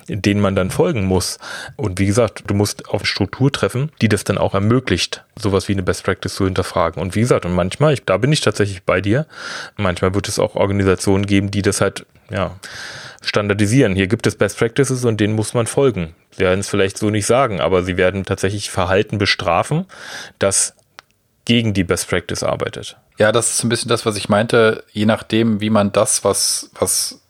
[0.09, 1.39] denen man dann folgen muss.
[1.77, 5.73] Und wie gesagt, du musst auf Struktur treffen, die das dann auch ermöglicht, sowas wie
[5.73, 7.01] eine Best Practice zu hinterfragen.
[7.01, 9.27] Und wie gesagt, und manchmal, ich, da bin ich tatsächlich bei dir,
[9.77, 12.57] manchmal wird es auch Organisationen geben, die das halt, ja,
[13.23, 13.95] standardisieren.
[13.95, 16.15] Hier gibt es Best Practices und denen muss man folgen.
[16.31, 19.87] Sie werden es vielleicht so nicht sagen, aber sie werden tatsächlich Verhalten bestrafen,
[20.39, 20.75] das
[21.47, 22.99] gegen die Best Practice arbeitet.
[23.19, 24.85] Ja, das ist ein bisschen das, was ich meinte.
[24.93, 27.23] Je nachdem, wie man das, was, was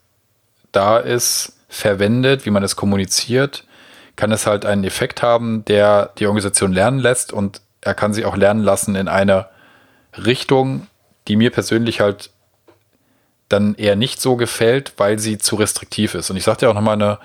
[0.73, 3.65] da ist, verwendet, wie man es kommuniziert,
[4.17, 8.25] kann es halt einen Effekt haben, der die Organisation lernen lässt und er kann sie
[8.25, 9.47] auch lernen lassen in eine
[10.17, 10.87] Richtung,
[11.29, 12.31] die mir persönlich halt
[13.49, 16.31] dann eher nicht so gefällt, weil sie zu restriktiv ist.
[16.31, 17.19] Und ich sagte ja auch nochmal eine,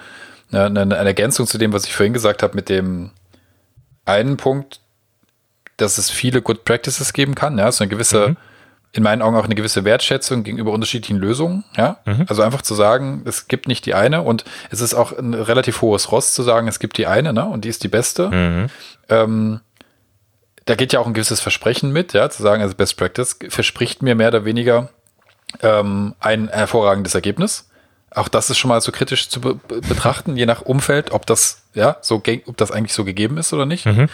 [0.51, 3.11] eine, eine Ergänzung zu dem, was ich vorhin gesagt habe, mit dem
[4.05, 4.81] einen Punkt,
[5.81, 7.57] dass es viele Good Practices geben kann.
[7.57, 8.37] Ja, so eine gewisse, mhm.
[8.93, 11.63] in meinen Augen auch eine gewisse Wertschätzung gegenüber unterschiedlichen Lösungen.
[11.75, 12.25] Ja, mhm.
[12.27, 15.81] also einfach zu sagen, es gibt nicht die eine und es ist auch ein relativ
[15.81, 18.29] hohes Ross zu sagen, es gibt die eine, ne, und die ist die beste.
[18.29, 18.67] Mhm.
[19.09, 19.59] Ähm,
[20.65, 24.03] da geht ja auch ein gewisses Versprechen mit, ja, zu sagen, also Best Practice verspricht
[24.03, 24.89] mir mehr oder weniger
[25.61, 27.67] ähm, ein hervorragendes Ergebnis.
[28.13, 31.63] Auch das ist schon mal so kritisch zu be betrachten, je nach Umfeld, ob das,
[31.73, 33.85] ja, so, ob das eigentlich so gegeben ist oder nicht.
[33.85, 34.09] Mhm.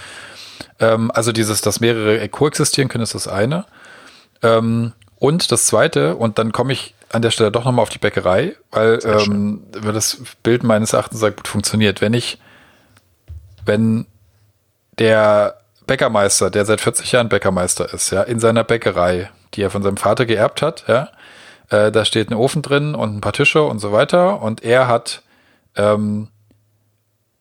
[0.80, 3.66] Ähm, also dieses, dass mehrere koexistieren können, ist das eine.
[4.42, 8.00] Ähm, und das zweite, und dann komme ich an der Stelle doch nochmal auf die
[8.00, 12.02] Bäckerei, weil, ähm, weil das Bild meines Erachtens sehr gut funktioniert.
[12.02, 12.40] Wenn ich,
[13.66, 14.06] wenn
[15.00, 19.84] der Bäckermeister, der seit 40 Jahren Bäckermeister ist, ja, in seiner Bäckerei, die er von
[19.84, 21.10] seinem Vater geerbt hat, ja,
[21.70, 24.88] äh, da steht ein Ofen drin und ein paar Tische und so weiter, und er
[24.88, 25.24] hat
[25.76, 26.28] ähm,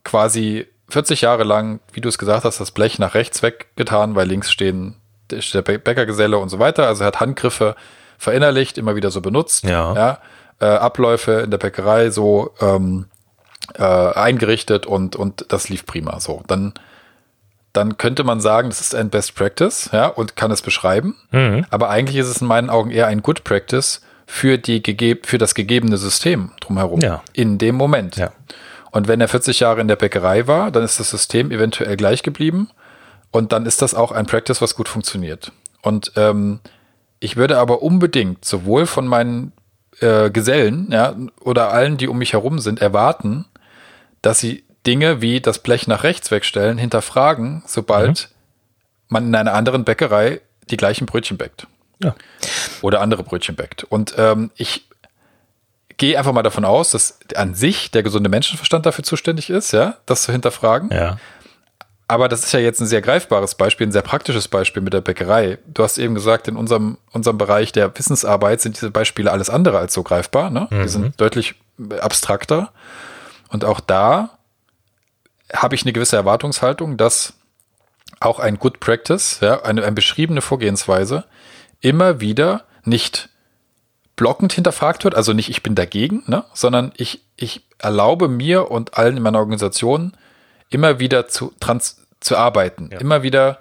[0.04, 4.28] quasi 40 Jahre lang, wie du es gesagt hast, das Blech nach rechts weggetan, weil
[4.28, 4.96] links stehen
[5.30, 6.86] der Bäckergeselle und so weiter.
[6.86, 7.74] Also er hat Handgriffe
[8.18, 9.64] verinnerlicht, immer wieder so benutzt.
[9.64, 9.94] Ja.
[9.94, 10.18] ja
[10.60, 13.06] äh, Abläufe in der Bäckerei so ähm,
[13.74, 16.20] äh, eingerichtet und, und das lief prima.
[16.20, 16.74] So, dann,
[17.72, 21.16] dann könnte man sagen, das ist ein Best Practice, ja, und kann es beschreiben.
[21.30, 21.66] Mhm.
[21.70, 25.38] Aber eigentlich ist es in meinen Augen eher ein Good Practice für die gegeb für
[25.38, 27.00] das gegebene System drumherum.
[27.00, 27.22] Ja.
[27.32, 28.16] In dem Moment.
[28.16, 28.32] Ja.
[28.96, 32.22] Und wenn er 40 Jahre in der Bäckerei war, dann ist das System eventuell gleich
[32.22, 32.70] geblieben.
[33.30, 35.52] Und dann ist das auch ein Practice, was gut funktioniert.
[35.82, 36.60] Und ähm,
[37.20, 39.52] ich würde aber unbedingt sowohl von meinen
[40.00, 43.44] äh, Gesellen ja, oder allen, die um mich herum sind, erwarten,
[44.22, 48.34] dass sie Dinge wie das Blech nach rechts wegstellen, hinterfragen, sobald mhm.
[49.08, 51.66] man in einer anderen Bäckerei die gleichen Brötchen bäckt.
[52.02, 52.14] Ja.
[52.80, 53.84] Oder andere Brötchen bäckt.
[53.84, 54.88] Und ähm, ich
[55.96, 59.96] gehe einfach mal davon aus, dass an sich der gesunde Menschenverstand dafür zuständig ist, ja,
[60.06, 60.90] das zu hinterfragen.
[60.90, 61.18] Ja.
[62.08, 65.00] Aber das ist ja jetzt ein sehr greifbares Beispiel, ein sehr praktisches Beispiel mit der
[65.00, 65.58] Bäckerei.
[65.66, 69.78] Du hast eben gesagt, in unserem, unserem Bereich der Wissensarbeit sind diese Beispiele alles andere
[69.78, 70.50] als so greifbar.
[70.50, 70.68] Ne?
[70.70, 70.82] Mhm.
[70.82, 71.56] Die sind deutlich
[72.00, 72.70] abstrakter.
[73.48, 74.38] Und auch da
[75.52, 77.34] habe ich eine gewisse Erwartungshaltung, dass
[78.20, 81.24] auch ein Good Practice, ja, eine, eine beschriebene Vorgehensweise,
[81.80, 83.28] immer wieder nicht
[84.16, 88.96] blockend hinterfragt wird, also nicht ich bin dagegen, ne, sondern ich, ich erlaube mir und
[88.96, 90.12] allen in meiner Organisation
[90.70, 92.98] immer wieder zu, trans, zu arbeiten, ja.
[92.98, 93.58] immer wieder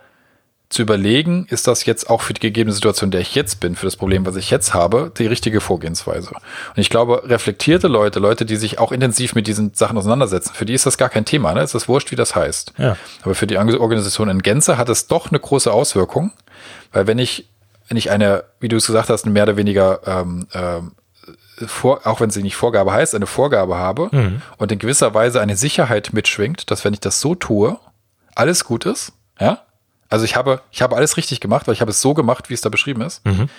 [0.70, 3.76] zu überlegen, ist das jetzt auch für die gegebene Situation, in der ich jetzt bin,
[3.76, 6.32] für das Problem, was ich jetzt habe, die richtige Vorgehensweise.
[6.32, 10.66] Und ich glaube, reflektierte Leute, Leute, die sich auch intensiv mit diesen Sachen auseinandersetzen, für
[10.66, 11.62] die ist das gar kein Thema, ne?
[11.62, 12.74] Es ist wurscht, wie das heißt.
[12.78, 12.98] Ja.
[13.22, 16.34] Aber für die Organisation in Gänze hat es doch eine große Auswirkung,
[16.92, 17.48] weil wenn ich
[17.88, 20.92] wenn ich eine, wie du es gesagt hast, eine mehr oder weniger ähm, ähm,
[21.66, 24.42] vor, auch wenn sie nicht Vorgabe heißt, eine Vorgabe habe mhm.
[24.58, 27.80] und in gewisser Weise eine Sicherheit mitschwingt, dass wenn ich das so tue,
[28.36, 29.60] alles gut ist, ja.
[30.10, 32.54] Also ich habe, ich habe alles richtig gemacht, weil ich habe es so gemacht, wie
[32.54, 33.26] es da beschrieben ist.
[33.26, 33.50] Mhm.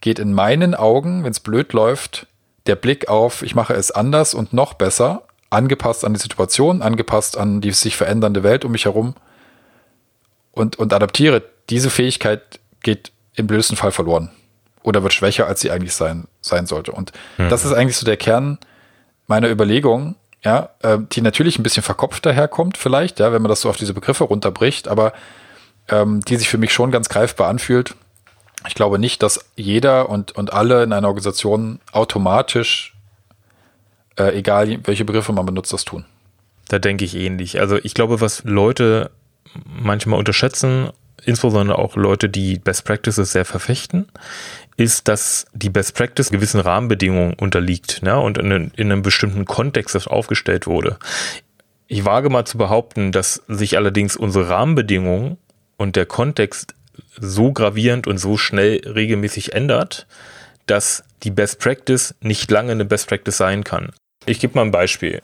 [0.00, 2.26] Geht in meinen Augen, wenn es blöd läuft,
[2.66, 7.36] der Blick auf, ich mache es anders und noch besser, angepasst an die Situation, angepasst
[7.38, 9.14] an die sich verändernde Welt um mich herum
[10.50, 11.42] und, und adaptiere.
[11.70, 14.30] Diese Fähigkeit geht im blödesten Fall verloren
[14.82, 16.92] oder wird schwächer, als sie eigentlich sein, sein sollte.
[16.92, 17.48] Und mhm.
[17.48, 18.58] das ist eigentlich so der Kern
[19.26, 23.60] meiner Überlegung, ja, äh, die natürlich ein bisschen verkopft daherkommt, vielleicht, ja, wenn man das
[23.60, 25.12] so auf diese Begriffe runterbricht, aber
[25.88, 27.94] ähm, die sich für mich schon ganz greifbar anfühlt.
[28.68, 32.94] Ich glaube nicht, dass jeder und, und alle in einer Organisation automatisch,
[34.16, 36.04] äh, egal welche Begriffe man benutzt, das tun.
[36.68, 37.60] Da denke ich ähnlich.
[37.60, 39.10] Also ich glaube, was Leute
[39.64, 40.90] manchmal unterschätzen,
[41.26, 44.06] insbesondere auch Leute, die Best Practices sehr verfechten,
[44.76, 50.06] ist, dass die Best Practice gewissen Rahmenbedingungen unterliegt ne, und in, in einem bestimmten Kontext
[50.06, 50.98] aufgestellt wurde.
[51.88, 55.38] Ich wage mal zu behaupten, dass sich allerdings unsere Rahmenbedingungen
[55.76, 56.74] und der Kontext
[57.18, 60.06] so gravierend und so schnell regelmäßig ändert,
[60.66, 63.90] dass die Best Practice nicht lange eine Best Practice sein kann.
[64.26, 65.22] Ich gebe mal ein Beispiel.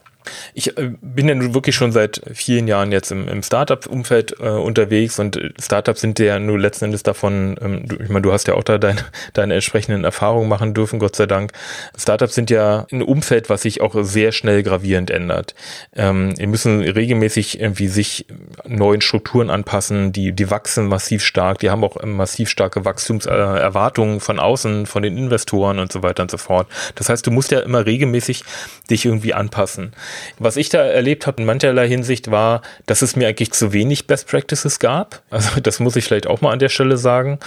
[0.54, 4.48] Ich äh, bin ja nun wirklich schon seit vielen Jahren jetzt im, im Startup-Umfeld äh,
[4.48, 8.48] unterwegs und Startups sind ja nur letzten Endes davon, ähm, du, ich meine, du hast
[8.48, 9.00] ja auch da dein,
[9.32, 11.52] deine entsprechenden Erfahrungen machen dürfen, Gott sei Dank.
[11.96, 15.54] Startups sind ja ein Umfeld, was sich auch sehr schnell gravierend ändert.
[15.94, 18.26] Ähm, wir müssen regelmäßig irgendwie sich
[18.66, 24.38] neuen Strukturen anpassen, die, die wachsen massiv stark, die haben auch massiv starke Wachstumserwartungen von
[24.38, 26.68] außen, von den Investoren und so weiter und so fort.
[26.94, 28.44] Das heißt, du musst ja immer regelmäßig
[28.90, 29.92] dich irgendwie anpassen.
[30.38, 34.06] Was ich da erlebt habe in mancherlei Hinsicht war, dass es mir eigentlich zu wenig
[34.06, 35.22] Best Practices gab.
[35.30, 37.38] Also das muss ich vielleicht auch mal an der Stelle sagen.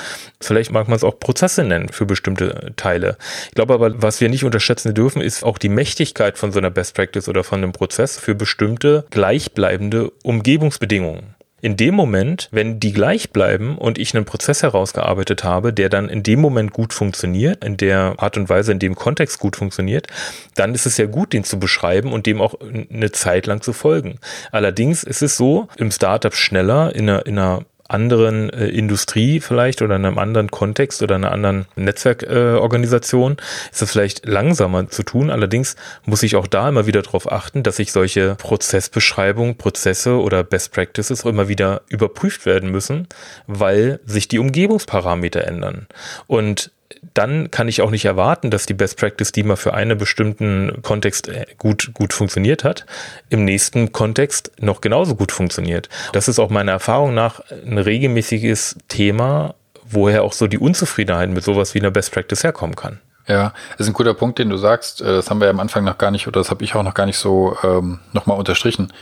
[0.41, 3.17] Vielleicht mag man es auch Prozesse nennen für bestimmte Teile.
[3.47, 6.71] Ich glaube aber, was wir nicht unterschätzen dürfen, ist auch die Mächtigkeit von so einer
[6.71, 11.34] Best Practice oder von einem Prozess für bestimmte gleichbleibende Umgebungsbedingungen
[11.65, 16.09] in dem Moment, wenn die gleich bleiben und ich einen Prozess herausgearbeitet habe, der dann
[16.09, 20.05] in dem Moment gut funktioniert, in der Art und Weise, in dem Kontext gut funktioniert,
[20.53, 23.73] dann ist es ja gut, den zu beschreiben und dem auch eine Zeit lang zu
[23.73, 24.19] folgen.
[24.51, 29.81] Allerdings ist es so, im Startup schneller, in einer, in einer anderen äh, Industrie vielleicht
[29.81, 35.03] oder in einem anderen Kontext oder einer anderen Netzwerkorganisation äh, ist es vielleicht langsamer zu
[35.03, 35.29] tun.
[35.29, 40.43] Allerdings muss ich auch da immer wieder darauf achten, dass ich solche Prozessbeschreibungen, Prozesse oder
[40.43, 43.07] Best Practices auch immer wieder überprüft werden müssen,
[43.47, 45.87] weil sich die Umgebungsparameter ändern.
[46.27, 46.71] Und
[47.13, 50.81] dann kann ich auch nicht erwarten, dass die Best Practice, die mal für einen bestimmten
[50.81, 52.85] Kontext äh, gut, gut funktioniert hat,
[53.29, 55.89] im nächsten Kontext noch genauso gut funktioniert.
[56.13, 61.43] Das ist auch meiner Erfahrung nach ein regelmäßiges Thema, woher auch so die Unzufriedenheit mit
[61.43, 62.99] sowas wie einer Best Practice herkommen kann.
[63.27, 65.01] Ja, das ist ein guter Punkt, den du sagst.
[65.01, 66.83] Äh, das haben wir ja am Anfang noch gar nicht, oder das habe ich auch
[66.83, 68.93] noch gar nicht so ähm, nochmal unterstrichen.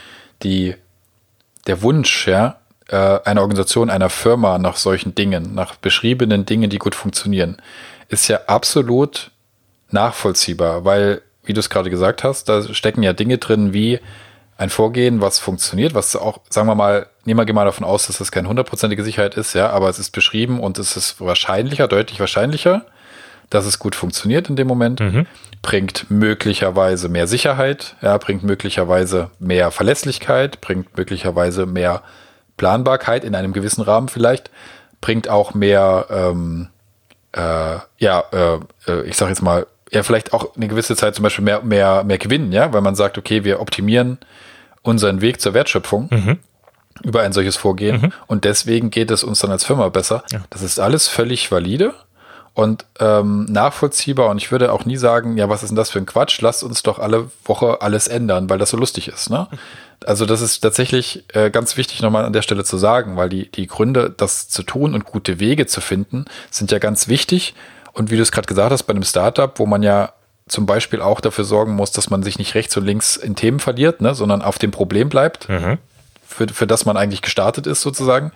[0.44, 0.76] Die,
[1.68, 2.58] der Wunsch, ja,
[2.90, 7.58] äh, einer Organisation, einer Firma nach solchen Dingen, nach beschriebenen Dingen, die gut funktionieren,
[8.10, 9.32] ist ja absolut
[9.90, 14.00] nachvollziehbar, weil, wie du es gerade gesagt hast, da stecken ja Dinge drin wie
[14.58, 18.20] ein Vorgehen, was funktioniert, was auch, sagen wir mal, nehmen wir mal davon aus, dass
[18.20, 22.20] das keine hundertprozentige Sicherheit ist, ja, aber es ist beschrieben und es ist wahrscheinlicher, deutlich
[22.20, 22.86] wahrscheinlicher,
[23.50, 25.26] dass es gut funktioniert in dem Moment, mhm.
[25.62, 32.04] bringt möglicherweise mehr Sicherheit, ja, bringt möglicherweise mehr Verlässlichkeit, bringt möglicherweise mehr
[32.58, 34.52] Planbarkeit in einem gewissen Rahmen vielleicht,
[35.02, 36.70] bringt auch mehr ähm,
[37.34, 41.24] äh, ja, äh, äh, ich sag jetzt mal, ja, vielleicht auch eine gewisse Zeit zum
[41.24, 44.18] Beispiel mehr, mehr, mehr gewinnen, ja, weil man sagt, okay, wir optimieren
[44.82, 46.40] unseren Weg zur Wertschöpfung mhm.
[47.04, 48.14] über ein solches Vorgehen mhm.
[48.28, 50.24] und deswegen geht es uns dann als Firma besser.
[50.32, 50.42] Ja.
[50.50, 51.94] Das ist alles völlig valide
[52.54, 56.00] und ähm, nachvollziehbar und ich würde auch nie sagen, ja, was ist denn das für
[56.00, 56.42] ein Quatsch?
[56.42, 59.48] Lasst uns doch alle Woche alles ändern, weil das so lustig ist, ne?
[60.06, 63.50] Also das ist tatsächlich äh, ganz wichtig nochmal an der Stelle zu sagen, weil die,
[63.52, 67.54] die Gründe, das zu tun und gute Wege zu finden, sind ja ganz wichtig.
[67.94, 70.14] Und wie du es gerade gesagt hast, bei einem Startup, wo man ja
[70.48, 73.60] zum Beispiel auch dafür sorgen muss, dass man sich nicht rechts und links in Themen
[73.60, 75.78] verliert, ne, sondern auf dem Problem bleibt, mhm.
[76.28, 78.32] für, für das man eigentlich gestartet ist sozusagen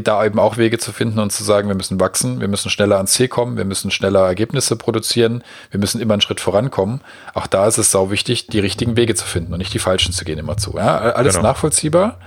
[0.00, 2.96] da eben auch Wege zu finden und zu sagen, wir müssen wachsen, wir müssen schneller
[2.96, 7.02] ans Ziel kommen, wir müssen schneller Ergebnisse produzieren, wir müssen immer einen Schritt vorankommen.
[7.34, 10.12] Auch da ist es sau wichtig, die richtigen Wege zu finden und nicht die falschen
[10.12, 10.76] zu gehen immer zu.
[10.76, 11.48] Ja, alles genau.
[11.48, 12.18] nachvollziehbar.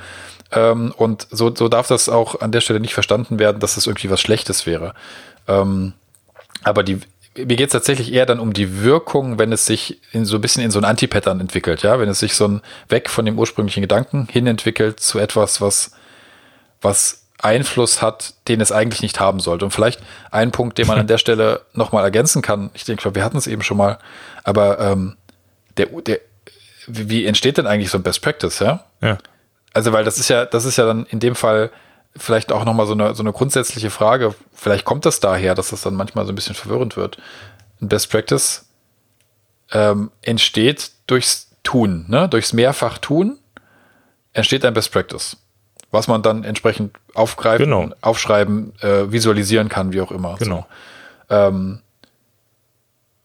[0.52, 3.88] Ähm, und so, so darf das auch an der Stelle nicht verstanden werden, dass das
[3.88, 4.94] irgendwie was Schlechtes wäre.
[5.48, 5.94] Ähm,
[6.64, 7.00] aber die,
[7.36, 10.42] mir geht es tatsächlich eher dann um die Wirkung, wenn es sich in so ein
[10.42, 13.40] bisschen in so ein Anti-Pattern entwickelt, ja, wenn es sich so ein weg von dem
[13.40, 15.92] ursprünglichen Gedanken hin entwickelt zu etwas, was,
[16.82, 19.66] was Einfluss hat, den es eigentlich nicht haben sollte.
[19.66, 22.72] Und vielleicht ein Punkt, den man an der Stelle nochmal ergänzen kann.
[22.74, 24.00] Ich denke, wir hatten es eben schon mal,
[24.44, 25.18] aber ähm,
[25.78, 26.20] der, der,
[26.88, 28.86] wie entsteht denn eigentlich so ein Best Practice, ja?
[29.02, 29.18] Ja.
[29.74, 31.72] Also, weil das ist ja, das ist ja dann in dem Fall
[32.16, 34.34] vielleicht auch nochmal so eine, so eine grundsätzliche Frage.
[34.54, 37.18] Vielleicht kommt das daher, dass das dann manchmal so ein bisschen verwirrend wird.
[37.82, 38.66] Ein Best Practice
[39.72, 42.30] ähm, entsteht durchs Tun, ne?
[42.30, 43.40] durchs Mehrfach Tun
[44.34, 45.38] entsteht ein Best Practice,
[45.96, 47.90] was man dann entsprechend aufgreifen, Genau.
[48.02, 50.36] aufschreiben, äh, visualisieren kann, wie auch immer.
[50.38, 50.68] Genau.
[51.30, 51.36] So.
[51.36, 51.82] Ähm,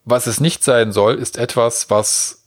[0.05, 2.41] was es nicht sein soll, ist etwas, was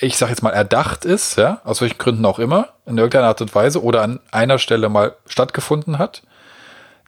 [0.00, 3.40] ich sage jetzt mal erdacht ist, ja, aus welchen Gründen auch immer, in irgendeiner Art
[3.40, 6.22] und Weise oder an einer Stelle mal stattgefunden hat,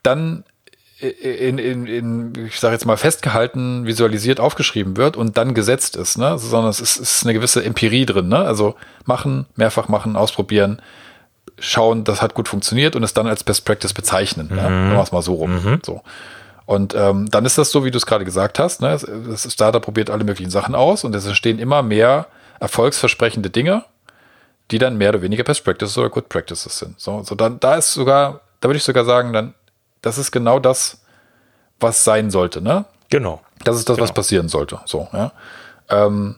[0.03, 0.45] dann
[0.99, 6.17] in, in, in ich sage jetzt mal festgehalten, visualisiert, aufgeschrieben wird und dann gesetzt ist,
[6.17, 6.39] ne?
[6.39, 8.39] sondern es ist, ist eine gewisse Empirie drin, ne?
[8.39, 10.81] also machen, mehrfach machen, ausprobieren,
[11.59, 14.57] schauen, das hat gut funktioniert und es dann als Best Practice bezeichnen, mhm.
[14.59, 14.69] ja?
[14.69, 15.81] machen wir es mal so rum, Mhm.
[15.85, 16.03] so.
[16.66, 18.99] Und ähm, dann ist das so, wie du es gerade gesagt hast, ne?
[19.29, 22.27] das Startup probiert alle möglichen Sachen aus und es entstehen immer mehr
[22.59, 23.85] erfolgsversprechende Dinge,
[24.73, 27.01] die dann mehr oder weniger Best Practices oder Good Practices sind.
[27.01, 29.55] So, so dann, da ist sogar, da würde ich sogar sagen, dann,
[30.03, 31.01] das ist genau das,
[31.79, 32.85] was sein sollte, ne?
[33.11, 33.40] Genau.
[33.62, 34.14] Das ist das, was Genau.
[34.14, 34.81] passieren sollte.
[34.87, 35.31] So, ja.
[35.88, 36.37] Ähm,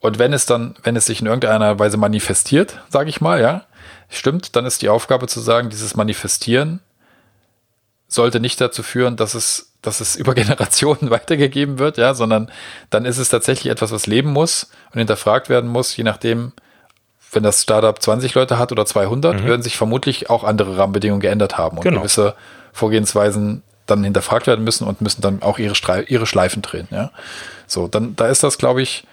[0.00, 3.62] und wenn es dann, wenn es sich in irgendeiner Weise manifestiert, sage ich mal, ja,
[4.18, 6.80] stimmt, dann ist die Aufgabe zu sagen, dieses Manifestieren
[8.08, 12.50] sollte nicht dazu führen, dass es, dass es über Generationen weitergegeben wird, ja, sondern
[12.90, 16.52] dann ist es tatsächlich etwas, was leben muss und hinterfragt werden muss, je nachdem,
[17.32, 21.56] wenn das Startup 20 Leute hat oder 200, werden sich vermutlich auch andere Rahmenbedingungen geändert
[21.56, 22.00] haben und Genau.
[22.00, 22.34] gewisse
[22.74, 27.10] Vorgehensweisen dann hinterfragt werden müssen und müssen dann auch ihre, Strei ihre Schleifen drehen, ja.
[27.66, 29.04] So, dann, da ist das, glaube ich,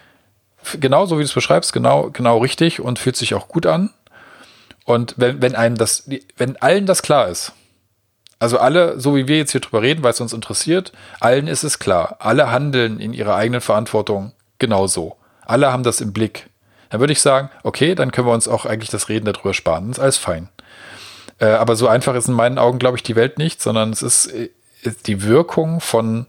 [0.79, 3.91] genau so wie du es beschreibst, genau, genau richtig und fühlt sich auch gut an.
[4.89, 7.53] Und wenn, wenn einem das, wenn allen das klar ist,
[8.39, 11.61] also alle, so wie wir jetzt hier drüber reden, weil es uns interessiert, allen ist
[11.61, 12.15] es klar.
[12.17, 15.15] Alle handeln in ihrer eigenen Verantwortung genauso.
[15.45, 16.49] Alle haben das im Blick.
[16.89, 19.89] Dann würde ich sagen, okay, dann können wir uns auch eigentlich das Reden darüber sparen.
[19.89, 20.49] Das ist alles fein.
[21.37, 24.01] Äh, aber so einfach ist in meinen Augen, glaube ich, die Welt nicht, sondern es
[24.01, 24.49] ist, äh,
[24.81, 26.25] ist die Wirkung von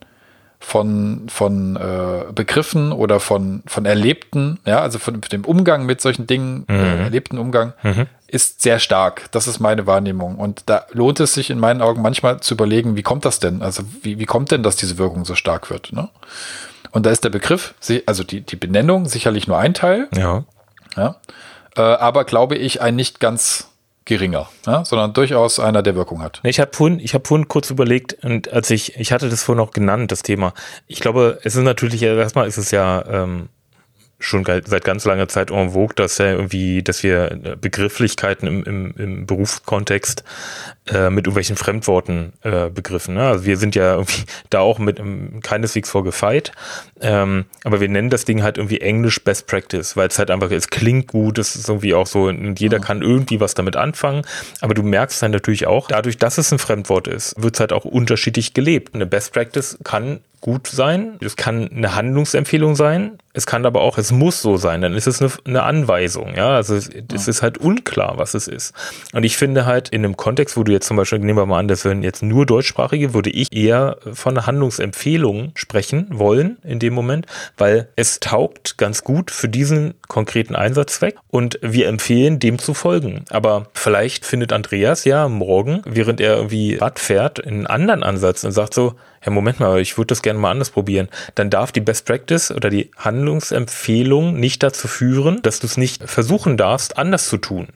[0.63, 6.27] von, von äh, Begriffen oder von, von Erlebten, ja, also von dem Umgang mit solchen
[6.27, 7.73] Dingen, äh, erlebten Umgang,
[8.33, 9.31] ist sehr stark.
[9.33, 10.37] Das ist meine Wahrnehmung.
[10.37, 13.63] Und da lohnt es sich in meinen Augen manchmal zu überlegen, wie kommt das denn?
[13.63, 15.93] Also wie, wie kommt denn, dass diese Wirkung so stark wird?
[15.93, 16.09] Ne?
[16.93, 17.75] Und da ist der Begriff,
[18.07, 20.45] also die, die Benennung sicherlich nur ein Teil, Ja.
[20.97, 21.17] ja,
[21.77, 23.69] äh, aber glaube ich ein nicht ganz
[24.05, 26.41] geringer, ja, sondern durchaus einer, der Wirkung hat.
[26.43, 29.63] Ich habe vorhin, ich habe vorhin kurz überlegt und als ich, ich hatte das vorhin
[29.63, 30.53] auch genannt, das Thema.
[30.89, 33.49] Ich glaube, es ist natürlich, erstmal ist es ja ähm,
[34.21, 38.63] schon seit ganz langer Zeit en vogue, dass ja irgendwie, dass wir äh, Begrifflichkeiten im,
[38.65, 40.23] im, im Berufskontext
[40.89, 43.15] äh, mit irgendwelchen Fremdworten äh, begriffen.
[43.15, 43.23] Ne?
[43.23, 46.53] Also wir sind ja irgendwie da auch mit ähm, keineswegs vor gefeit.
[47.01, 50.51] Ähm, aber wir nennen das Ding halt irgendwie Englisch Best Practice, weil es halt einfach,
[50.51, 54.23] es klingt gut, es ist irgendwie auch so, und jeder kann irgendwie was damit anfangen.
[54.61, 57.73] Aber du merkst dann natürlich auch, dadurch, dass es ein Fremdwort ist, wird es halt
[57.73, 58.95] auch unterschiedlich gelebt.
[58.95, 63.99] Eine Best Practice kann gut sein, es kann eine Handlungsempfehlung sein, es kann aber auch,
[63.99, 67.43] es muss so sein, dann ist es eine, eine Anweisung, ja, also es, es ist
[67.43, 68.75] halt unklar, was es ist.
[69.13, 71.59] Und ich finde halt in einem Kontext, wo du jetzt zum Beispiel, nehmen wir mal
[71.59, 76.79] an, das wären jetzt nur Deutschsprachige, würde ich eher von einer Handlungsempfehlung sprechen wollen in
[76.79, 77.27] dem Moment,
[77.57, 83.25] weil es taugt ganz gut für diesen konkreten Einsatzzweck und wir empfehlen, dem zu folgen.
[83.31, 88.53] Aber vielleicht findet Andreas ja morgen, während er irgendwie Rad fährt, einen anderen Ansatz und
[88.53, 88.95] sagt so,
[89.25, 91.09] ja, Moment mal, ich würde das gerne mal anders probieren.
[91.35, 96.09] Dann darf die Best Practice oder die Handlungsempfehlung nicht dazu führen, dass du es nicht
[96.09, 97.69] versuchen darfst, anders zu tun.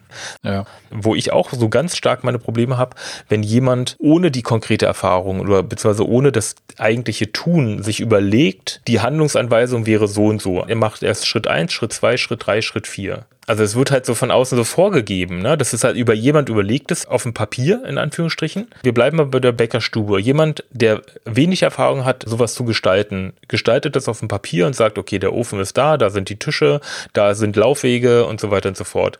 [0.43, 0.65] Ja.
[0.91, 2.97] Wo ich auch so ganz stark meine Probleme habe,
[3.29, 9.01] wenn jemand ohne die konkrete Erfahrung oder beziehungsweise ohne das eigentliche Tun sich überlegt, die
[9.01, 10.61] Handlungsanweisung wäre so und so.
[10.63, 13.27] Er macht erst Schritt eins, Schritt zwei, Schritt drei, Schritt vier.
[13.47, 15.57] Also es wird halt so von außen so vorgegeben, ne?
[15.57, 18.69] Das ist halt über jemand überlegtes auf dem Papier, in Anführungsstrichen.
[18.83, 20.21] Wir bleiben mal bei der Bäckerstube.
[20.21, 24.99] Jemand, der wenig Erfahrung hat, sowas zu gestalten, gestaltet das auf dem Papier und sagt,
[24.99, 26.81] okay, der Ofen ist da, da sind die Tische,
[27.13, 29.19] da sind Laufwege und so weiter und so fort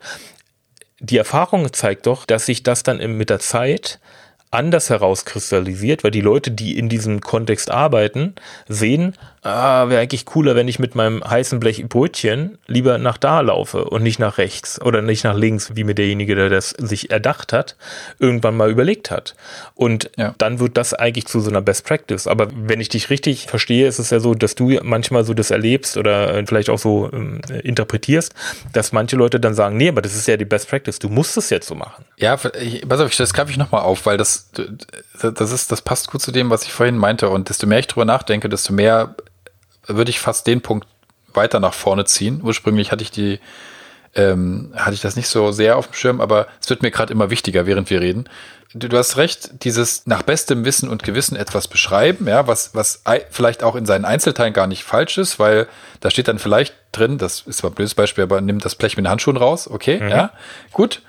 [0.99, 3.99] die Erfahrung zeigt doch, dass sich das dann mit der Zeit
[4.55, 8.33] anders herauskristallisiert, weil die Leute, die in diesem Kontext arbeiten,
[8.67, 9.15] sehen,
[9.45, 13.85] ah, wäre eigentlich cooler, wenn ich mit meinem heißen Blech Brötchen lieber nach da laufe
[13.85, 17.53] und nicht nach rechts oder nicht nach links, wie mir derjenige, der das sich erdacht
[17.53, 17.75] hat,
[18.19, 19.35] irgendwann mal überlegt hat.
[19.75, 20.33] Und ja.
[20.37, 22.27] dann wird das eigentlich zu so einer Best Practice.
[22.27, 25.51] Aber wenn ich dich richtig verstehe, ist es ja so, dass du manchmal so das
[25.51, 28.33] erlebst oder vielleicht auch so äh, interpretierst,
[28.73, 31.37] dass manche Leute dann sagen, nee, aber das ist ja die Best Practice, du musst
[31.37, 32.05] es jetzt so machen.
[32.17, 36.09] Ja, ich, pass auf, das greife ich nochmal auf, weil das, das ist, das passt
[36.09, 37.29] gut zu dem, was ich vorhin meinte.
[37.29, 39.15] Und desto mehr ich drüber nachdenke, desto mehr
[39.87, 40.87] würde ich fast den Punkt
[41.33, 42.41] weiter nach vorne ziehen.
[42.43, 43.39] Ursprünglich hatte ich die,
[44.15, 47.11] ähm, hatte ich das nicht so sehr auf dem Schirm, aber es wird mir gerade
[47.11, 48.29] immer wichtiger, während wir reden.
[48.73, 53.03] Du, du, hast recht, dieses nach bestem Wissen und Gewissen etwas beschreiben, ja, was, was
[53.29, 55.67] vielleicht auch in seinen Einzelteilen gar nicht falsch ist, weil
[56.01, 58.97] da steht dann vielleicht drin, das ist zwar ein blödes Beispiel, aber nimm das Blech
[58.97, 60.09] mit den Handschuhen raus, okay, mhm.
[60.09, 60.31] ja,
[60.73, 61.01] gut,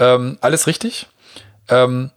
[0.00, 1.06] ähm, alles richtig.
[1.68, 2.10] Ähm,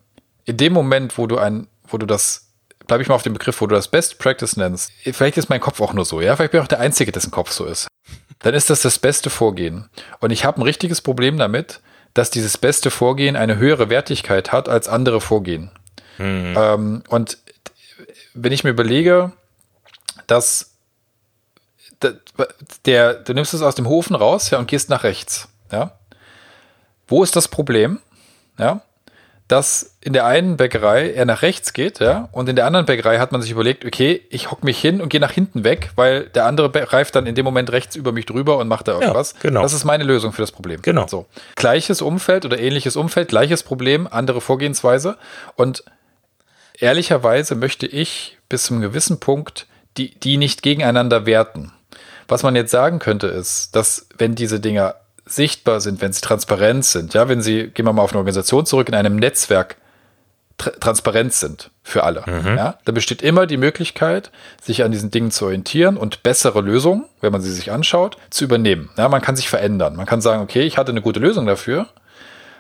[0.46, 2.46] in dem Moment, wo du ein, wo du das
[2.88, 4.92] bleibe ich mal auf dem Begriff, wo du das Best Practice nennst.
[5.04, 6.36] Vielleicht ist mein Kopf auch nur so, ja.
[6.36, 7.88] Vielleicht bin ich auch der Einzige, dessen Kopf so ist.
[8.40, 9.90] Dann ist das das beste Vorgehen.
[10.20, 11.82] Und ich habe ein richtiges Problem damit,
[12.14, 15.72] dass dieses beste Vorgehen eine höhere Wertigkeit hat als andere Vorgehen.
[16.18, 16.56] Mhm.
[16.58, 17.38] Ähm, und
[18.34, 19.32] wenn ich mir überlege,
[20.28, 20.72] dass
[22.86, 25.98] der, du nimmst es aus dem Hofen raus, ja, und gehst nach rechts, ja.
[27.08, 28.00] Wo ist das Problem?
[28.58, 28.82] Ja,
[29.48, 33.20] dass in der einen Bäckerei er nach rechts geht, ja, und in der anderen Bäckerei
[33.20, 36.30] hat man sich überlegt, okay, ich hock mich hin und gehe nach hinten weg, weil
[36.30, 39.34] der andere reift dann in dem Moment rechts über mich drüber und macht da irgendwas.
[39.34, 39.62] Ja, genau.
[39.62, 40.82] Das ist meine Lösung für das Problem.
[40.82, 41.08] Genau.
[41.08, 41.28] So.
[41.56, 45.18] Gleiches Umfeld oder ähnliches Umfeld, gleiches Problem, andere Vorgehensweise
[45.56, 45.84] und
[46.80, 49.68] ehrlicherweise möchte ich bis zum gewissen Punkt
[49.98, 51.72] die, die nicht gegeneinander werten.
[52.28, 56.86] Was man jetzt sagen könnte ist, dass wenn diese Dinger sichtbar sind, wenn sie transparent
[56.86, 59.78] sind, ja, wenn sie, gehen wir mal auf eine Organisation zurück, in einem Netzwerk
[60.58, 62.56] tra transparent sind für alle, mhm.
[62.56, 67.06] ja, da besteht immer die Möglichkeit, sich an diesen Dingen zu orientieren und bessere Lösungen,
[67.22, 68.90] wenn man sie sich anschaut, zu übernehmen.
[68.98, 69.96] Ja, man kann sich verändern.
[69.96, 71.88] Man kann sagen, okay, ich hatte eine gute Lösung dafür,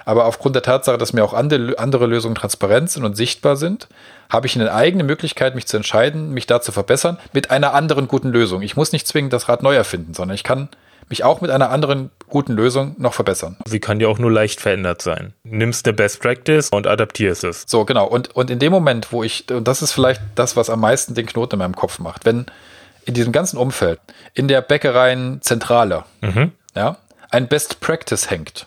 [0.04, 3.88] aber aufgrund der Tatsache, dass mir auch andere, andere Lösungen transparent sind und sichtbar sind,
[4.30, 8.08] habe ich eine eigene Möglichkeit, mich zu entscheiden, mich da zu verbessern mit einer anderen
[8.08, 8.62] guten Lösung.
[8.62, 10.70] Ich muss nicht zwingend das Rad neu erfinden, sondern ich kann
[11.10, 13.58] mich auch mit einer anderen guten Lösung noch verbessern.
[13.66, 15.34] Sie kann ja auch nur leicht verändert sein.
[15.44, 17.64] Nimmst eine Best Practice und adaptierst es.
[17.68, 18.08] So, genau.
[18.08, 21.14] Und, und in dem Moment, wo ich, und das ist vielleicht das, was am meisten
[21.14, 22.46] den Knoten in meinem Kopf macht, wenn
[23.06, 24.00] in diesem ganzen Umfeld,
[24.34, 26.52] in der Bäckereienzentrale, mhm.
[26.76, 26.98] ja,
[27.30, 28.66] ein Best Practice hängt,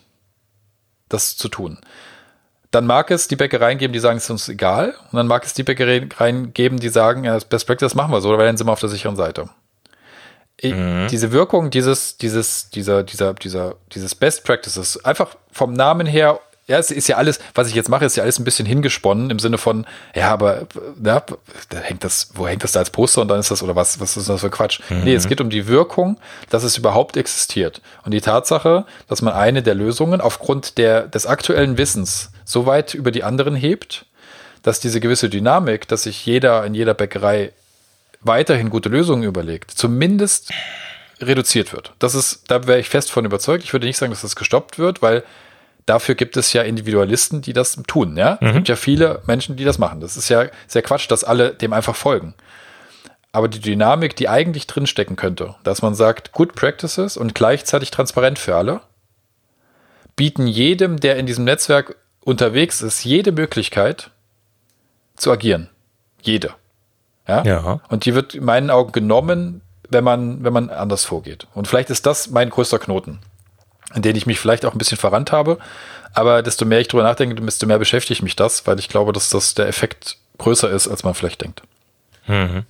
[1.09, 1.79] das zu tun,
[2.71, 4.95] dann mag es die Bäckereien geben, die sagen, es ist uns egal.
[5.11, 8.21] Und dann mag es die Bäckereien geben, die sagen, ja, das Best Practice machen wir
[8.21, 9.49] so, weil dann sind wir auf der sicheren Seite
[10.63, 11.09] mhm.
[11.11, 16.79] diese Wirkung dieses, dieses, dieser, dieser, dieser, dieses Best Practices, einfach vom Namen her, ja,
[16.79, 19.39] es ist ja alles, was ich jetzt mache, ist ja alles ein bisschen hingesponnen im
[19.39, 20.67] Sinne von, ja, aber
[21.03, 21.23] ja,
[21.71, 24.01] da hängt das, wo hängt das da als Poster und dann ist das, oder was,
[24.01, 24.81] was ist das für Quatsch?
[24.91, 25.05] Mhm.
[25.05, 26.19] Nee, es geht um die Wirkung,
[26.51, 27.81] dass es überhaupt existiert.
[28.05, 32.93] Und die Tatsache, dass man eine der Lösungen aufgrund der, des aktuellen Wissens so weit
[32.93, 34.05] über die anderen hebt,
[34.63, 37.53] dass diese gewisse Dynamik, dass sich jeder in jeder Bäckerei
[38.21, 40.51] weiterhin gute Lösungen überlegt, zumindest
[41.21, 41.93] reduziert wird.
[41.99, 43.65] Das ist, da wäre ich fest von überzeugt.
[43.65, 45.25] Ich würde nicht sagen, dass das gestoppt wird, weil
[45.87, 48.17] dafür gibt es ja Individualisten, die das tun.
[48.17, 48.49] Ja, mhm.
[48.49, 50.01] es gibt ja viele Menschen, die das machen.
[50.01, 52.35] Das ist ja sehr Quatsch, dass alle dem einfach folgen.
[53.33, 58.39] Aber die Dynamik, die eigentlich drinstecken könnte, dass man sagt, Good Practices und gleichzeitig transparent
[58.39, 58.81] für alle,
[60.17, 64.11] bieten jedem, der in diesem Netzwerk unterwegs ist, jede Möglichkeit
[65.17, 65.69] zu agieren.
[66.23, 66.55] Jede.
[67.29, 67.45] Ja?
[67.45, 67.81] ja.
[67.89, 71.47] Und die wird in meinen Augen genommen, wenn man, wenn man anders vorgeht.
[71.55, 73.21] Und vielleicht ist das mein größter Knoten,
[73.95, 75.59] in den ich mich vielleicht auch ein bisschen verrannt habe.
[76.15, 79.31] Aber desto mehr ich drüber nachdenke, desto mehr beschäftigt mich das, weil ich glaube, dass
[79.31, 81.63] das der Effekt größer ist, als man vielleicht denkt.
[82.27, 82.65] Mhm.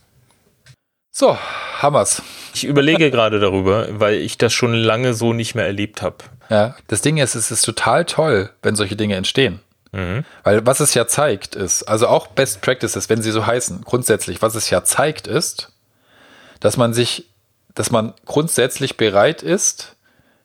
[1.11, 1.37] So,
[1.81, 2.23] Hammers.
[2.55, 6.17] Ich überlege gerade darüber, weil ich das schon lange so nicht mehr erlebt habe.
[6.51, 9.61] Ja, das Ding ist, es ist total toll, wenn solche Dinge entstehen.
[9.93, 10.25] Mhm.
[10.45, 14.43] Weil was es ja zeigt ist, also auch Best Practices, wenn sie so heißen, grundsätzlich,
[14.43, 15.73] was es ja zeigt ist,
[16.61, 17.29] dass man sich,
[17.75, 19.97] dass man grundsätzlich bereit ist,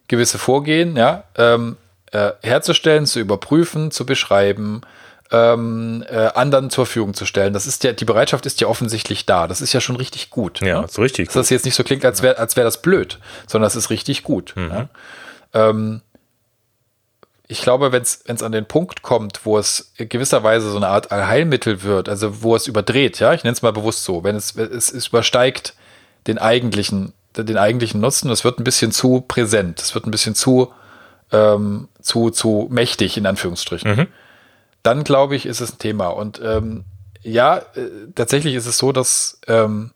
[0.07, 1.77] gewisse Vorgehen ja, ähm,
[2.11, 4.81] äh, herzustellen, zu überprüfen, zu beschreiben,
[5.31, 7.53] ähm, äh, anderen zur Verfügung zu stellen.
[7.53, 9.47] Das ist ja, die Bereitschaft ist ja offensichtlich da.
[9.47, 10.61] Das ist ja schon richtig gut.
[10.61, 10.85] Ja, ne?
[10.85, 11.27] ist richtig.
[11.27, 13.17] Dass das jetzt nicht so klingt, als wäre als wär das blöd,
[13.47, 14.53] sondern das ist richtig gut.
[14.55, 14.69] Mhm.
[14.71, 14.89] Ja?
[15.53, 16.01] Ähm,
[17.53, 21.83] ich glaube, wenn es an den Punkt kommt, wo es gewisserweise so eine Art Heilmittel
[21.83, 24.91] wird, also wo es überdreht, ja, ich nenne es mal bewusst so, wenn es, es,
[24.91, 25.75] es übersteigt
[26.25, 30.33] den eigentlichen, den eigentlichen Nutzen, es wird ein bisschen zu präsent, es wird ein bisschen
[30.33, 30.73] zu,
[31.31, 33.97] ähm, zu, zu mächtig, in Anführungsstrichen.
[33.97, 34.07] Mhm.
[34.81, 36.07] dann glaube ich, ist es ein Thema.
[36.07, 36.85] Und ähm,
[37.21, 39.91] ja, äh, tatsächlich ist es so, dass ähm,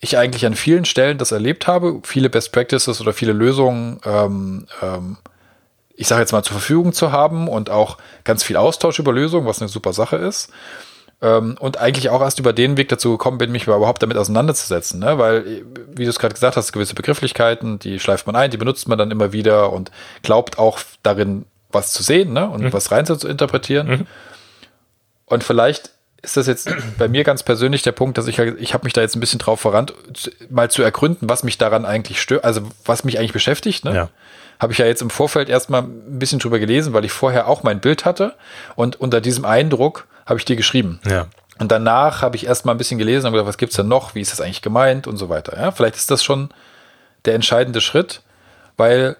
[0.00, 4.66] ich eigentlich an vielen Stellen das erlebt habe, viele Best Practices oder viele Lösungen, ähm,
[4.80, 5.18] ähm,
[5.96, 9.46] ich sage jetzt mal, zur Verfügung zu haben und auch ganz viel Austausch über Lösungen,
[9.46, 10.50] was eine super Sache ist.
[11.22, 15.00] Ähm, und eigentlich auch erst über den Weg dazu gekommen bin, mich überhaupt damit auseinanderzusetzen.
[15.00, 15.18] Ne?
[15.18, 15.64] Weil,
[15.94, 18.98] wie du es gerade gesagt hast, gewisse Begrifflichkeiten, die schleift man ein, die benutzt man
[18.98, 19.90] dann immer wieder und
[20.22, 22.48] glaubt auch darin, was zu sehen ne?
[22.48, 22.72] und mhm.
[22.72, 23.88] was rein zu interpretieren.
[23.88, 24.06] Mhm.
[25.26, 25.90] Und vielleicht
[26.22, 29.00] ist das jetzt bei mir ganz persönlich der Punkt, dass ich, ich habe mich da
[29.00, 29.94] jetzt ein bisschen drauf verrannt,
[30.50, 33.84] mal zu ergründen, was mich daran eigentlich stört, also was mich eigentlich beschäftigt.
[33.84, 33.94] Ne?
[33.94, 34.08] Ja.
[34.64, 37.62] Habe ich ja jetzt im Vorfeld erstmal ein bisschen drüber gelesen, weil ich vorher auch
[37.62, 38.32] mein Bild hatte
[38.76, 41.00] und unter diesem Eindruck habe ich dir geschrieben.
[41.06, 41.26] Ja.
[41.58, 44.22] Und danach habe ich erstmal ein bisschen gelesen und gedacht, was gibt's denn noch, wie
[44.22, 45.60] ist das eigentlich gemeint und so weiter.
[45.60, 46.48] Ja, vielleicht ist das schon
[47.26, 48.22] der entscheidende Schritt,
[48.78, 49.18] weil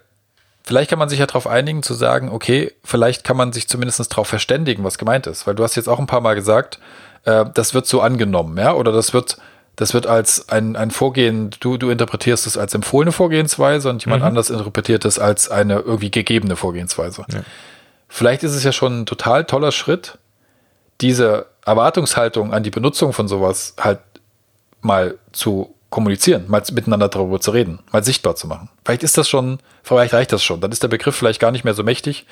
[0.63, 4.11] vielleicht kann man sich ja darauf einigen zu sagen, okay, vielleicht kann man sich zumindest
[4.11, 5.45] darauf verständigen, was gemeint ist.
[5.45, 6.79] Weil du hast jetzt auch ein paar Mal gesagt,
[7.25, 9.37] äh, das wird so angenommen, ja, oder das wird,
[9.75, 14.21] das wird als ein, ein Vorgehen, du, du interpretierst es als empfohlene Vorgehensweise und jemand
[14.21, 14.29] mhm.
[14.29, 17.25] anders interpretiert es als eine irgendwie gegebene Vorgehensweise.
[17.31, 17.41] Ja.
[18.07, 20.17] Vielleicht ist es ja schon ein total toller Schritt,
[21.01, 23.99] diese Erwartungshaltung an die Benutzung von sowas halt
[24.81, 28.69] mal zu kommunizieren, mal miteinander darüber zu reden, mal sichtbar zu machen.
[28.83, 30.61] Vielleicht ist das schon, vielleicht reicht das schon.
[30.61, 32.25] Dann ist der Begriff vielleicht gar nicht mehr so mächtig,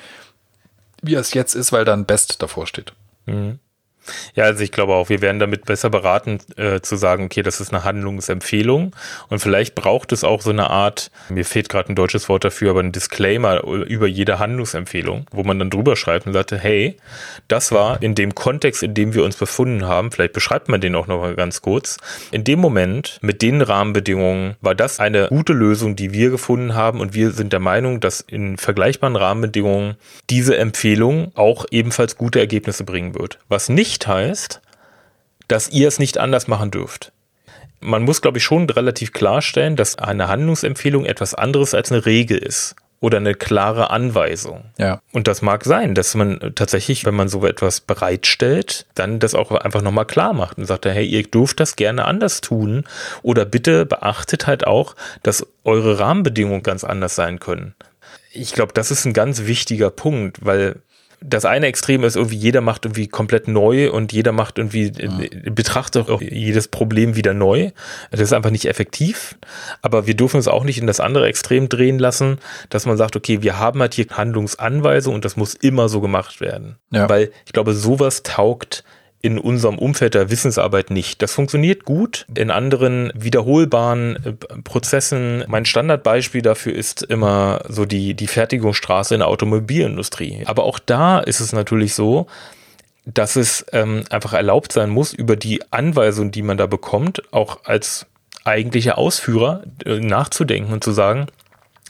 [1.02, 2.92] wie es jetzt ist, weil dann Best davor steht.
[3.26, 3.58] Mhm.
[4.34, 7.60] Ja, also ich glaube auch, wir werden damit besser beraten, äh, zu sagen, okay, das
[7.60, 8.94] ist eine Handlungsempfehlung.
[9.28, 12.70] Und vielleicht braucht es auch so eine Art, mir fehlt gerade ein deutsches Wort dafür,
[12.70, 16.96] aber ein Disclaimer über jede Handlungsempfehlung, wo man dann drüber schreibt und sagte, hey,
[17.48, 20.94] das war in dem Kontext, in dem wir uns befunden haben, vielleicht beschreibt man den
[20.94, 21.98] auch noch mal ganz kurz,
[22.30, 27.00] in dem Moment mit den Rahmenbedingungen war das eine gute Lösung, die wir gefunden haben.
[27.00, 29.96] Und wir sind der Meinung, dass in vergleichbaren Rahmenbedingungen
[30.30, 33.38] diese Empfehlung auch ebenfalls gute Ergebnisse bringen wird.
[33.48, 34.60] Was nicht nicht heißt,
[35.46, 37.12] dass ihr es nicht anders machen dürft.
[37.80, 42.38] Man muss, glaube ich, schon relativ klarstellen, dass eine Handlungsempfehlung etwas anderes als eine Regel
[42.38, 44.64] ist oder eine klare Anweisung.
[44.78, 45.00] Ja.
[45.12, 49.52] Und das mag sein, dass man tatsächlich, wenn man so etwas bereitstellt, dann das auch
[49.52, 52.84] einfach nochmal klar macht und sagt, hey, ihr dürft das gerne anders tun
[53.22, 57.74] oder bitte beachtet halt auch, dass eure Rahmenbedingungen ganz anders sein können.
[58.32, 60.80] Ich glaube, das ist ein ganz wichtiger Punkt, weil
[61.20, 65.10] das eine Extrem ist irgendwie, jeder macht irgendwie komplett neu und jeder macht irgendwie, ja.
[65.50, 67.70] betrachtet auch jedes Problem wieder neu.
[68.10, 69.36] Das ist einfach nicht effektiv.
[69.82, 72.38] Aber wir dürfen es auch nicht in das andere Extrem drehen lassen,
[72.68, 76.40] dass man sagt, okay, wir haben halt hier Handlungsanweisung und das muss immer so gemacht
[76.40, 76.76] werden.
[76.90, 77.08] Ja.
[77.08, 78.84] Weil ich glaube, sowas taugt
[79.24, 81.22] in unserem Umfeld der Wissensarbeit nicht.
[81.22, 84.32] Das funktioniert gut in anderen wiederholbaren äh,
[84.64, 85.44] Prozessen.
[85.48, 90.42] Mein Standardbeispiel dafür ist immer so die, die Fertigungsstraße in der Automobilindustrie.
[90.44, 92.26] Aber auch da ist es natürlich so,
[93.06, 97.64] dass es ähm, einfach erlaubt sein muss, über die Anweisung, die man da bekommt, auch
[97.64, 98.04] als
[98.44, 101.28] eigentlicher Ausführer äh, nachzudenken und zu sagen,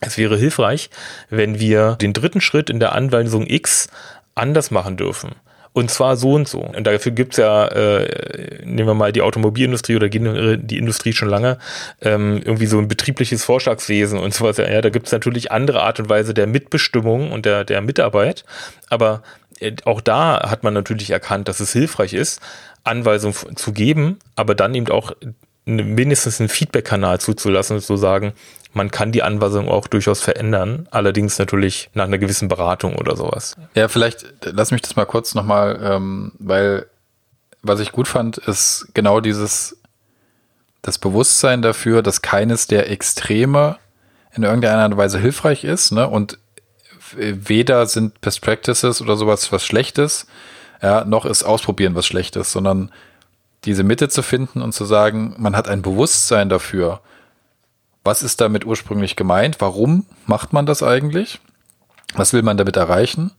[0.01, 0.89] es wäre hilfreich,
[1.31, 3.89] wenn wir den dritten Schritt in der Anweisung X
[4.37, 5.33] anders machen dürfen.
[5.75, 6.61] Und zwar so und so.
[6.61, 11.59] Und dafür gibt's ja, äh, nehmen wir mal die Automobilindustrie oder die Industrie schon lange,
[12.01, 14.59] ähm, irgendwie so ein betriebliches Vorschlagswesen und sowas.
[14.59, 18.45] Ja, da gibt's natürlich andere Art und Weise der Mitbestimmung und der, der Mitarbeit.
[18.89, 19.25] Aber
[19.59, 22.41] äh, auch da hat man natürlich erkannt, dass es hilfreich ist,
[22.85, 25.11] Anweisungen zu geben, aber dann eben auch
[25.65, 28.33] mindestens einen Feedback-Kanal zuzulassen und zu sagen,
[28.75, 33.57] man kann die Anweisung auch durchaus verändern, allerdings natürlich nach einer gewissen Beratung oder sowas.
[33.75, 36.87] Ja, vielleicht lass mich das mal kurz nochmal, ähm, weil
[37.63, 39.79] was ich gut fand, ist genau dieses,
[40.83, 43.79] das Bewusstsein dafür, dass keines der Extreme
[44.35, 46.07] in irgendeiner Weise hilfreich ist, ne?
[46.07, 46.39] Und
[47.17, 50.27] weder sind Best Practices oder sowas was Schlechtes,
[50.83, 52.91] ja, noch ist Ausprobieren was Schlechtes, sondern
[53.65, 57.01] diese Mitte zu finden und zu sagen, man hat ein Bewusstsein dafür,
[58.05, 59.61] was ist damit ursprünglich gemeint?
[59.61, 61.41] Warum macht man das eigentlich?
[62.15, 63.33] Was will man damit erreichen?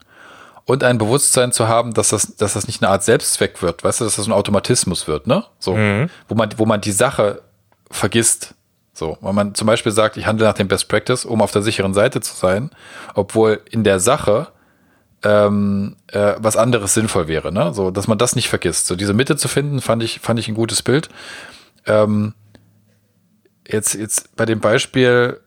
[0.65, 4.01] Und ein Bewusstsein zu haben, dass das, dass das nicht eine Art Selbstzweck wird, weißt
[4.01, 5.45] du, dass das ein Automatismus wird, ne?
[5.59, 6.09] So, mhm.
[6.27, 7.43] wo man, wo man die Sache
[7.91, 8.55] vergisst.
[8.91, 11.61] So, wenn man zum Beispiel sagt, ich handle nach dem Best Practice, um auf der
[11.61, 12.71] sicheren Seite zu sein,
[13.13, 14.47] obwohl in der Sache
[15.21, 17.71] ähm, äh, was anderes sinnvoll wäre, ne?
[17.73, 18.87] So, dass man das nicht vergisst.
[18.87, 21.09] So, diese Mitte zu finden, fand ich, fand ich ein gutes Bild.
[21.85, 22.33] Ähm,
[23.67, 25.39] jetzt, jetzt bei dem Beispiel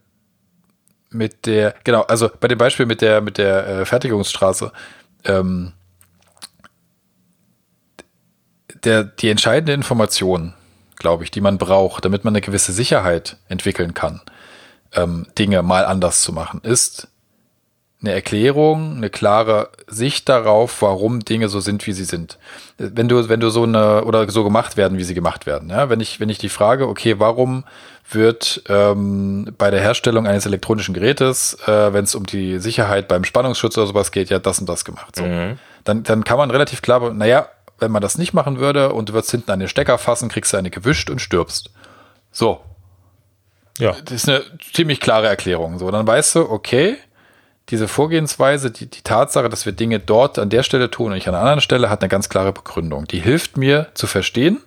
[1.11, 4.73] mit der, genau, also bei dem Beispiel mit der, mit der äh, Fertigungsstraße,
[5.25, 5.73] ähm,
[8.85, 10.55] der, die entscheidende Information,
[10.97, 14.21] glaube ich, die man braucht, damit man eine gewisse Sicherheit entwickeln kann,
[14.93, 17.09] ähm, Dinge mal anders zu machen, ist
[18.01, 22.39] eine Erklärung, eine klare Sicht darauf, warum Dinge so sind, wie sie sind.
[22.77, 25.69] Wenn du, wenn du so eine oder so gemacht werden, wie sie gemacht werden.
[25.71, 25.89] Ja?
[25.89, 27.65] Wenn ich, wenn ich die frage, okay, warum
[28.11, 33.25] wird ähm, bei der Herstellung eines elektronischen Gerätes, äh, wenn es um die Sicherheit beim
[33.25, 35.17] Spannungsschutz oder sowas geht, ja das und das gemacht.
[35.17, 35.25] So.
[35.25, 35.59] Mhm.
[35.85, 37.49] Dann, dann kann man relativ klar, naja,
[37.81, 40.53] wenn man das nicht machen würde und du würdest hinten an den Stecker fassen, kriegst
[40.53, 41.71] du eine gewischt und stirbst.
[42.31, 42.61] So.
[43.79, 43.95] Ja.
[44.05, 44.43] Das ist eine
[44.73, 45.79] ziemlich klare Erklärung.
[45.79, 46.97] So, dann weißt du, okay,
[47.71, 51.29] diese Vorgehensweise, die, die Tatsache, dass wir Dinge dort an der Stelle tun und nicht
[51.29, 53.07] an einer anderen Stelle, hat eine ganz klare Begründung.
[53.07, 54.59] Die hilft mir zu verstehen,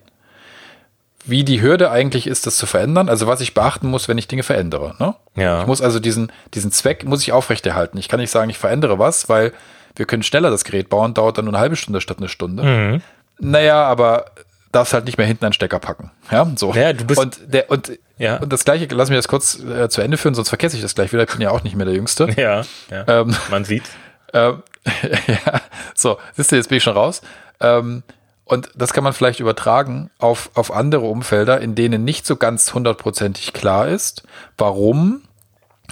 [1.24, 3.08] wie die Hürde eigentlich ist, das zu verändern.
[3.08, 4.94] Also was ich beachten muss, wenn ich Dinge verändere.
[4.98, 5.14] Ne?
[5.36, 5.60] Ja.
[5.60, 7.98] Ich muss also diesen, diesen Zweck muss ich aufrechterhalten.
[7.98, 9.52] Ich kann nicht sagen, ich verändere was, weil
[9.94, 12.62] wir können schneller das Gerät bauen, dauert dann nur eine halbe Stunde statt eine Stunde.
[12.62, 13.02] Mhm.
[13.38, 14.26] Naja, aber
[14.72, 16.10] darfst halt nicht mehr hinten einen Stecker packen.
[16.30, 16.72] Ja, so.
[16.72, 18.38] Ja, du bist und, der, und, ja.
[18.38, 20.94] und das gleiche, lass mich das kurz äh, zu Ende führen, sonst vergesse ich das
[20.94, 21.22] gleich wieder.
[21.24, 22.28] Ich bin ja auch nicht mehr der Jüngste.
[22.36, 23.04] Ja, ja.
[23.06, 23.84] Ähm, man sieht.
[24.34, 24.62] Ähm,
[25.26, 25.60] ja,
[25.94, 27.20] so, siehst du, jetzt bin ich schon raus.
[27.60, 28.02] Ähm,
[28.46, 32.72] und das kann man vielleicht übertragen auf, auf andere Umfelder, in denen nicht so ganz
[32.72, 34.22] hundertprozentig klar ist,
[34.56, 35.22] warum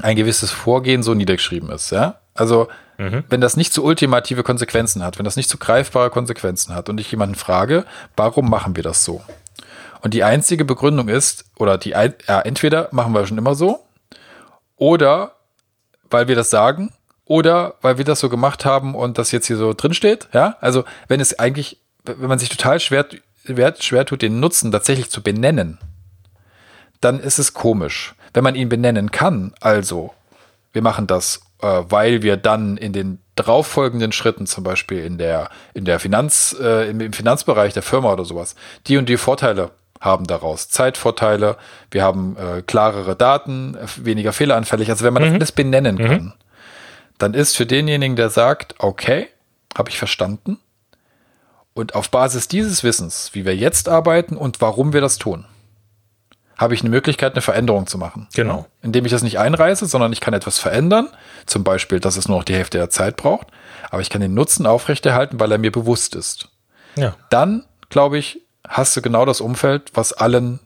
[0.03, 1.91] ein gewisses Vorgehen so niedergeschrieben ist.
[1.91, 2.21] Ja?
[2.35, 2.69] Also
[3.01, 3.25] Mhm.
[3.31, 7.01] Wenn das nicht so ultimative Konsequenzen hat, wenn das nicht so greifbare Konsequenzen hat und
[7.01, 9.23] ich jemanden frage, warum machen wir das so?
[10.03, 13.83] Und die einzige Begründung ist, oder die, ja, entweder machen wir schon immer so,
[14.77, 15.33] oder
[16.11, 16.93] weil wir das sagen,
[17.25, 20.29] oder weil wir das so gemacht haben und das jetzt hier so drin steht.
[20.35, 23.07] Ja, also wenn es eigentlich, wenn man sich total schwer,
[23.79, 25.79] schwer tut, den Nutzen tatsächlich zu benennen,
[27.01, 28.15] dann ist es komisch.
[28.35, 30.13] Wenn man ihn benennen kann, also
[30.75, 35.51] wir machen das äh, weil wir dann in den darauffolgenden Schritten, zum Beispiel in der,
[35.75, 38.55] in der Finanz, äh, im, im Finanzbereich der Firma oder sowas,
[38.87, 40.69] die und die Vorteile haben daraus.
[40.69, 41.57] Zeitvorteile,
[41.91, 44.91] wir haben äh, klarere Daten, weniger fehleranfällig.
[44.91, 45.27] Also wenn man mhm.
[45.27, 46.09] das alles benennen mhm.
[46.09, 46.33] kann,
[47.19, 49.29] dann ist für denjenigen, der sagt, okay,
[49.77, 50.59] habe ich verstanden.
[51.75, 55.45] Und auf Basis dieses Wissens, wie wir jetzt arbeiten und warum wir das tun,
[56.61, 58.29] habe ich eine Möglichkeit, eine Veränderung zu machen.
[58.35, 58.67] Genau.
[58.83, 61.09] Indem ich das nicht einreiße, sondern ich kann etwas verändern.
[61.47, 63.47] Zum Beispiel, dass es nur noch die Hälfte der Zeit braucht.
[63.91, 66.51] Aber ich kann den Nutzen aufrechterhalten, weil er mir bewusst ist.
[66.97, 67.17] Ja.
[67.31, 70.61] Dann, glaube ich, hast du genau das Umfeld, was allen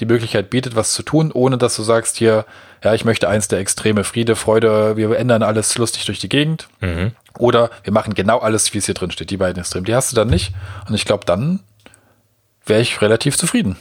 [0.00, 2.44] die Möglichkeit bietet, was zu tun, ohne dass du sagst hier,
[2.84, 6.68] ja, ich möchte eins der extreme Friede, Freude, wir ändern alles lustig durch die Gegend.
[6.80, 7.12] Mhm.
[7.38, 9.30] Oder wir machen genau alles, wie es hier drin steht.
[9.30, 10.52] Die beiden Extremen, die hast du dann nicht.
[10.86, 11.60] Und ich glaube, dann
[12.66, 13.76] wäre ich relativ zufrieden.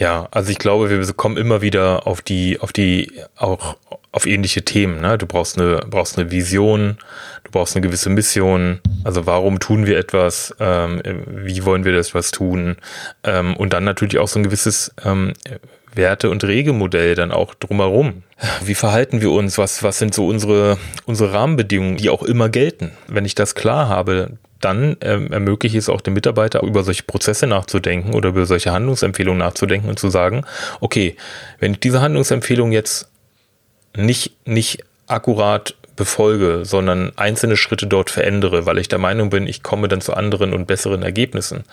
[0.00, 3.76] Ja, also ich glaube, wir kommen immer wieder auf die, auf die, auch
[4.12, 5.02] auf ähnliche Themen.
[5.02, 5.18] Ne?
[5.18, 6.96] Du brauchst eine, brauchst eine Vision,
[7.44, 8.80] du brauchst eine gewisse Mission.
[9.04, 10.56] Also warum tun wir etwas?
[10.58, 12.76] Ähm, wie wollen wir das was tun?
[13.24, 15.34] Ähm, und dann natürlich auch so ein gewisses ähm,
[15.94, 18.22] Werte- und Regelmodell dann auch drumherum.
[18.64, 19.58] Wie verhalten wir uns?
[19.58, 22.92] Was, was sind so unsere, unsere Rahmenbedingungen, die auch immer gelten?
[23.06, 27.46] Wenn ich das klar habe, dann ähm, ermöglicht es auch dem Mitarbeiter, über solche Prozesse
[27.46, 30.44] nachzudenken oder über solche Handlungsempfehlungen nachzudenken und zu sagen,
[30.80, 31.16] okay,
[31.58, 33.08] wenn ich diese Handlungsempfehlung jetzt
[33.96, 39.62] nicht, nicht akkurat befolge, sondern einzelne Schritte dort verändere, weil ich der Meinung bin, ich
[39.62, 41.64] komme dann zu anderen und besseren Ergebnissen,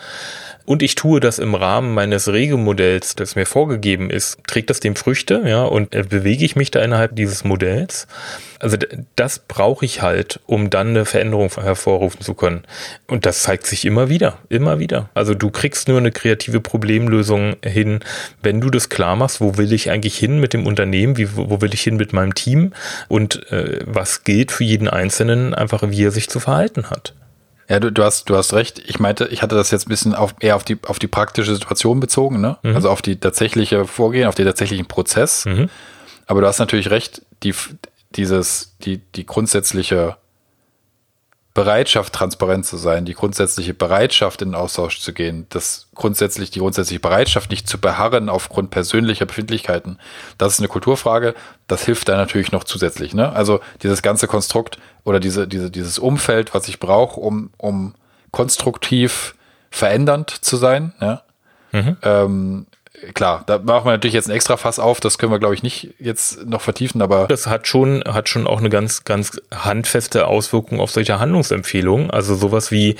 [0.68, 4.96] und ich tue das im Rahmen meines Regelmodells, das mir vorgegeben ist, trägt das dem
[4.96, 8.06] Früchte, ja, und äh, bewege ich mich da innerhalb dieses Modells.
[8.60, 8.76] Also
[9.16, 12.64] das brauche ich halt, um dann eine Veränderung hervorrufen zu können.
[13.06, 15.08] Und das zeigt sich immer wieder, immer wieder.
[15.14, 18.00] Also du kriegst nur eine kreative Problemlösung hin,
[18.42, 21.62] wenn du das klar machst, wo will ich eigentlich hin mit dem Unternehmen, wie, wo
[21.62, 22.74] will ich hin mit meinem Team
[23.08, 27.14] und äh, was gilt für jeden Einzelnen, einfach wie er sich zu verhalten hat.
[27.68, 28.78] Ja, du, du hast, du hast recht.
[28.86, 31.52] Ich meinte, ich hatte das jetzt ein bisschen auf, eher auf die, auf die praktische
[31.52, 32.56] Situation bezogen, ne?
[32.62, 32.74] Mhm.
[32.74, 35.44] Also auf die tatsächliche Vorgehen, auf den tatsächlichen Prozess.
[35.44, 35.68] Mhm.
[36.26, 37.54] Aber du hast natürlich recht, die,
[38.10, 40.16] dieses, die, die grundsätzliche
[41.54, 46.60] Bereitschaft, transparent zu sein, die grundsätzliche Bereitschaft, in den Austausch zu gehen, das grundsätzlich, die
[46.60, 49.98] grundsätzliche Bereitschaft, nicht zu beharren aufgrund persönlicher Befindlichkeiten,
[50.36, 51.34] das ist eine Kulturfrage,
[51.66, 53.12] das hilft da natürlich noch zusätzlich.
[53.12, 53.32] Ne?
[53.32, 57.94] Also dieses ganze Konstrukt oder diese, diese, dieses Umfeld, was ich brauche, um, um
[58.30, 59.34] konstruktiv
[59.70, 61.22] verändernd zu sein, ja?
[61.72, 61.96] Mhm.
[62.02, 62.66] Ähm,
[63.14, 65.62] klar, da machen wir natürlich jetzt ein extra Fass auf, das können wir, glaube ich,
[65.62, 67.26] nicht jetzt noch vertiefen, aber.
[67.26, 72.10] Das hat schon, hat schon auch eine ganz, ganz handfeste Auswirkung auf solche Handlungsempfehlungen.
[72.10, 72.96] Also sowas wie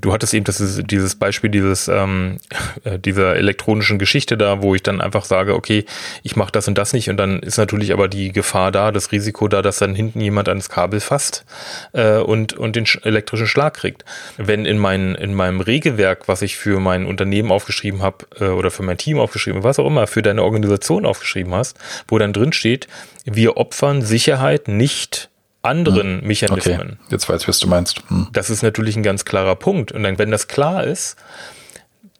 [0.00, 2.38] du hattest eben das dieses Beispiel dieses ähm,
[2.84, 5.84] äh, dieser elektronischen Geschichte da, wo ich dann einfach sage, okay,
[6.22, 9.12] ich mache das und das nicht und dann ist natürlich aber die Gefahr da, das
[9.12, 11.44] Risiko da, dass dann hinten jemand ans Kabel fasst
[11.92, 14.04] äh, und und den elektrischen Schlag kriegt.
[14.36, 18.70] Wenn in mein in meinem Regelwerk, was ich für mein Unternehmen aufgeschrieben habe äh, oder
[18.70, 21.78] für mein Team aufgeschrieben, was auch immer, für deine Organisation aufgeschrieben hast,
[22.08, 22.88] wo dann drin steht,
[23.24, 25.30] wir opfern Sicherheit nicht
[25.62, 26.26] anderen hm.
[26.26, 26.98] Mechanismen.
[27.00, 27.10] Okay.
[27.10, 28.02] Jetzt weiß ich, was du meinst.
[28.08, 28.28] Hm.
[28.32, 29.92] Das ist natürlich ein ganz klarer Punkt.
[29.92, 31.16] Und dann, wenn das klar ist,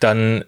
[0.00, 0.44] dann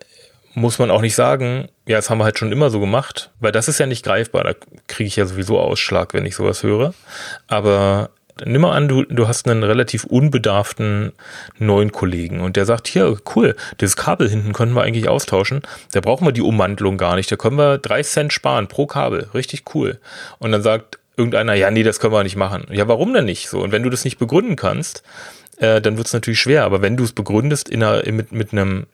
[0.54, 3.52] muss man auch nicht sagen, ja, das haben wir halt schon immer so gemacht, weil
[3.52, 4.44] das ist ja nicht greifbar.
[4.44, 4.54] Da
[4.86, 6.94] kriege ich ja sowieso Ausschlag, wenn ich sowas höre.
[7.48, 8.10] Aber
[8.44, 11.12] nimm mal an, du, du hast einen relativ unbedarften
[11.58, 15.62] neuen Kollegen und der sagt, hier, cool, das Kabel hinten können wir eigentlich austauschen.
[15.92, 17.30] Da brauchen wir die Umwandlung gar nicht.
[17.30, 19.28] Da können wir drei Cent sparen pro Kabel.
[19.34, 19.98] Richtig cool.
[20.38, 22.66] Und dann sagt irgendeiner, ja, nee, das können wir nicht machen.
[22.70, 23.60] Ja, warum denn nicht so?
[23.60, 25.02] Und wenn du das nicht begründen kannst,
[25.58, 26.64] äh, dann wird es natürlich schwer.
[26.64, 28.86] Aber wenn du es begründest in einer, mit, mit einem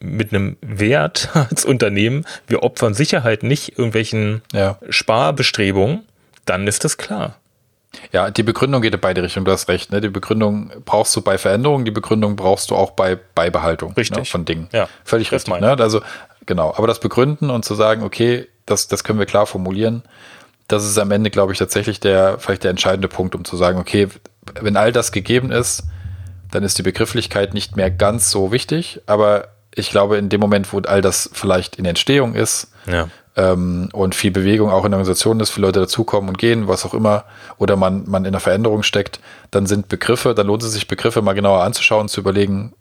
[0.00, 4.78] mit einem Wert als Unternehmen, wir opfern Sicherheit nicht irgendwelchen ja.
[4.88, 6.04] Sparbestrebungen,
[6.44, 7.36] dann ist das klar.
[8.12, 9.90] Ja, die Begründung geht in beide Richtungen, du hast recht.
[9.90, 10.00] Ne?
[10.00, 14.18] Die Begründung brauchst du bei Veränderungen, die Begründung brauchst du auch bei Beibehaltung ne, richtig.
[14.18, 14.68] Ne, von Dingen.
[14.72, 15.60] Ja, völlig richtig.
[15.60, 15.76] Ne?
[15.78, 16.02] Also
[16.46, 20.02] genau, aber das Begründen und zu sagen, okay, das, das können wir klar formulieren,
[20.68, 23.78] das ist am Ende, glaube ich, tatsächlich der, vielleicht der entscheidende Punkt, um zu sagen,
[23.78, 24.08] okay,
[24.60, 25.84] wenn all das gegeben ist,
[26.50, 30.72] dann ist die Begrifflichkeit nicht mehr ganz so wichtig, aber ich glaube, in dem Moment,
[30.72, 33.08] wo all das vielleicht in Entstehung ist, ja.
[33.36, 36.84] ähm, und viel Bewegung auch in der Organisation ist, viele Leute dazukommen und gehen, was
[36.84, 37.24] auch immer,
[37.58, 41.22] oder man, man in der Veränderung steckt, dann sind Begriffe, dann lohnt es sich, Begriffe
[41.22, 42.74] mal genauer anzuschauen, zu überlegen,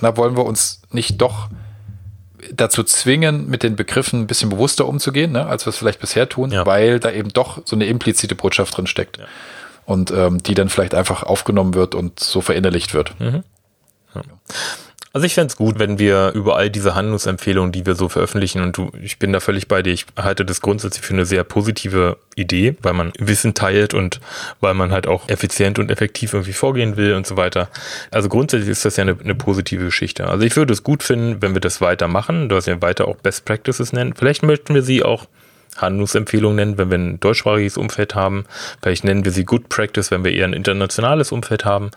[0.00, 1.48] na, wollen wir uns nicht doch
[2.52, 6.28] dazu zwingen, mit den Begriffen ein bisschen bewusster umzugehen, ne, als wir es vielleicht bisher
[6.28, 6.66] tun, ja.
[6.66, 9.18] weil da eben doch so eine implizite Botschaft drin steckt.
[9.18, 9.24] Ja.
[9.84, 13.18] Und ähm, die dann vielleicht einfach aufgenommen wird und so verinnerlicht wird.
[13.18, 13.42] Mhm.
[14.14, 14.22] Ja.
[15.14, 18.62] Also ich fände es gut, wenn wir über all diese Handlungsempfehlungen, die wir so veröffentlichen,
[18.62, 21.44] und du, ich bin da völlig bei dir, ich halte das grundsätzlich für eine sehr
[21.44, 24.20] positive Idee, weil man Wissen teilt und
[24.60, 27.68] weil man halt auch effizient und effektiv irgendwie vorgehen will und so weiter.
[28.10, 30.28] Also grundsätzlich ist das ja eine, eine positive Geschichte.
[30.28, 33.44] Also ich würde es gut finden, wenn wir das weitermachen, dass wir weiter auch Best
[33.44, 34.14] Practices nennen.
[34.16, 35.26] Vielleicht möchten wir sie auch
[35.76, 38.44] Handlungsempfehlungen nennen, wenn wir ein deutschsprachiges Umfeld haben.
[38.82, 41.90] Vielleicht nennen wir sie Good Practice, wenn wir eher ein internationales Umfeld haben.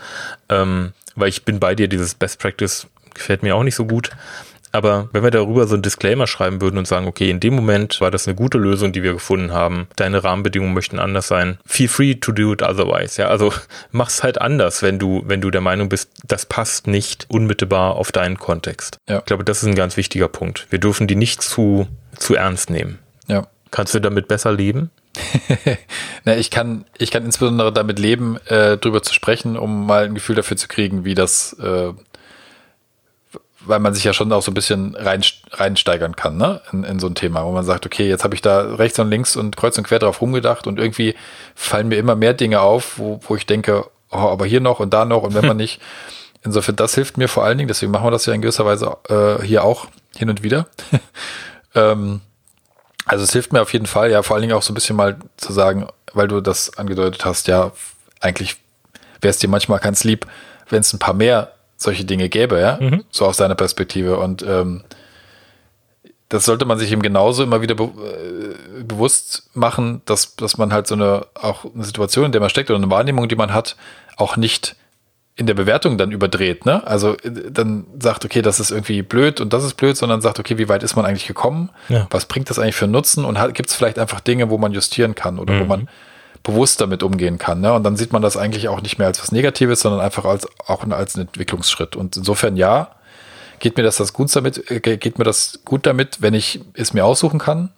[0.50, 4.12] Ähm, weil ich bin bei dir, dieses Best Practice gefällt mir auch nicht so gut.
[4.76, 8.02] Aber wenn wir darüber so ein Disclaimer schreiben würden und sagen, okay, in dem Moment
[8.02, 11.88] war das eine gute Lösung, die wir gefunden haben, deine Rahmenbedingungen möchten anders sein, feel
[11.88, 13.22] free to do it otherwise.
[13.22, 13.54] Ja, also
[13.92, 18.12] mach's halt anders, wenn du, wenn du der Meinung bist, das passt nicht unmittelbar auf
[18.12, 18.98] deinen Kontext.
[19.08, 19.20] Ja.
[19.20, 20.68] Ich glaube, das ist ein ganz wichtiger Punkt.
[20.70, 21.88] Wir dürfen die nicht zu,
[22.18, 23.00] zu ernst nehmen.
[23.28, 23.48] Ja.
[23.72, 24.92] Kannst du damit besser leben?
[26.26, 30.16] Na, ich kann, ich kann insbesondere damit leben, äh, drüber zu sprechen, um mal ein
[30.16, 31.94] Gefühl dafür zu kriegen, wie das äh,
[33.66, 36.62] weil man sich ja schon auch so ein bisschen rein, reinsteigern kann, ne?
[36.72, 39.10] In, in so ein Thema, wo man sagt, okay, jetzt habe ich da rechts und
[39.10, 41.16] links und kreuz und quer drauf rumgedacht und irgendwie
[41.56, 44.94] fallen mir immer mehr Dinge auf, wo, wo ich denke, oh, aber hier noch und
[44.94, 45.82] da noch und wenn man nicht.
[46.44, 48.98] Insofern, das hilft mir vor allen Dingen, deswegen machen wir das ja in gewisser Weise
[49.10, 50.68] äh, hier auch hin und wieder.
[51.76, 52.22] ähm,
[53.06, 54.96] also es hilft mir auf jeden Fall, ja, vor allen Dingen auch so ein bisschen
[54.96, 57.72] mal zu sagen, weil du das angedeutet hast, ja,
[58.20, 58.58] eigentlich
[59.22, 60.28] wäre es dir manchmal ganz lieb,
[60.70, 63.04] wenn es ein paar mehr solche Dinge gäbe, ja, mhm.
[63.10, 64.18] so aus seiner Perspektive.
[64.18, 64.84] Und ähm,
[66.30, 70.74] das sollte man sich eben genauso immer wieder be äh, bewusst machen, dass, dass man
[70.74, 73.54] halt so eine, auch eine Situation, in der man steckt oder eine Wahrnehmung, die man
[73.54, 73.76] hat,
[74.18, 74.76] auch nicht
[75.38, 76.86] in der Bewertung dann überdreht, ne?
[76.88, 80.40] Also äh, dann sagt, okay, das ist irgendwie blöd und das ist blöd, sondern sagt,
[80.40, 81.70] okay, wie weit ist man eigentlich gekommen?
[81.90, 82.08] Ja.
[82.10, 83.26] Was bringt das eigentlich für einen Nutzen?
[83.26, 85.60] Und gibt es vielleicht einfach Dinge, wo man justieren kann oder mhm.
[85.60, 85.90] wo man
[86.46, 87.60] bewusst damit umgehen kann.
[87.60, 87.74] Ne?
[87.74, 90.48] Und dann sieht man das eigentlich auch nicht mehr als was Negatives, sondern einfach als
[90.68, 91.98] auch als einen Entwicklungsschritt.
[91.98, 92.92] Und insofern ja,
[93.60, 96.94] geht mir das, das gut damit, äh, geht mir das gut damit, wenn ich es
[96.94, 97.72] mir aussuchen kann.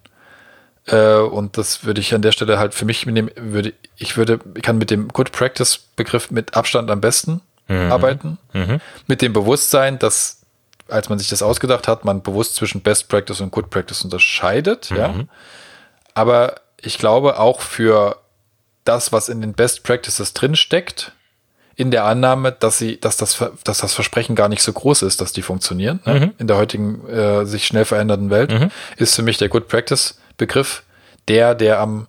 [0.86, 4.38] Äh, und das würde ich an der Stelle halt für mich mitnehmen, würde, ich würde,
[4.54, 7.90] ich kann mit dem Good Practice Begriff mit Abstand am besten mhm.
[7.90, 8.38] arbeiten.
[8.52, 8.80] Mhm.
[9.06, 10.42] Mit dem Bewusstsein, dass,
[10.88, 14.90] als man sich das ausgedacht hat, man bewusst zwischen Best Practice und Good Practice unterscheidet,
[14.90, 14.96] mhm.
[14.96, 15.14] ja.
[16.12, 18.16] Aber ich glaube auch für
[18.88, 21.12] das, was in den Best Practices drin steckt,
[21.78, 25.20] in der Annahme, dass sie, dass das, dass das Versprechen gar nicht so groß ist,
[25.20, 26.00] dass die funktionieren.
[26.04, 26.14] Ne?
[26.14, 26.32] Mhm.
[26.38, 28.70] In der heutigen äh, sich schnell verändernden Welt mhm.
[28.96, 30.82] ist für mich der Good Practice Begriff
[31.28, 32.08] der, der am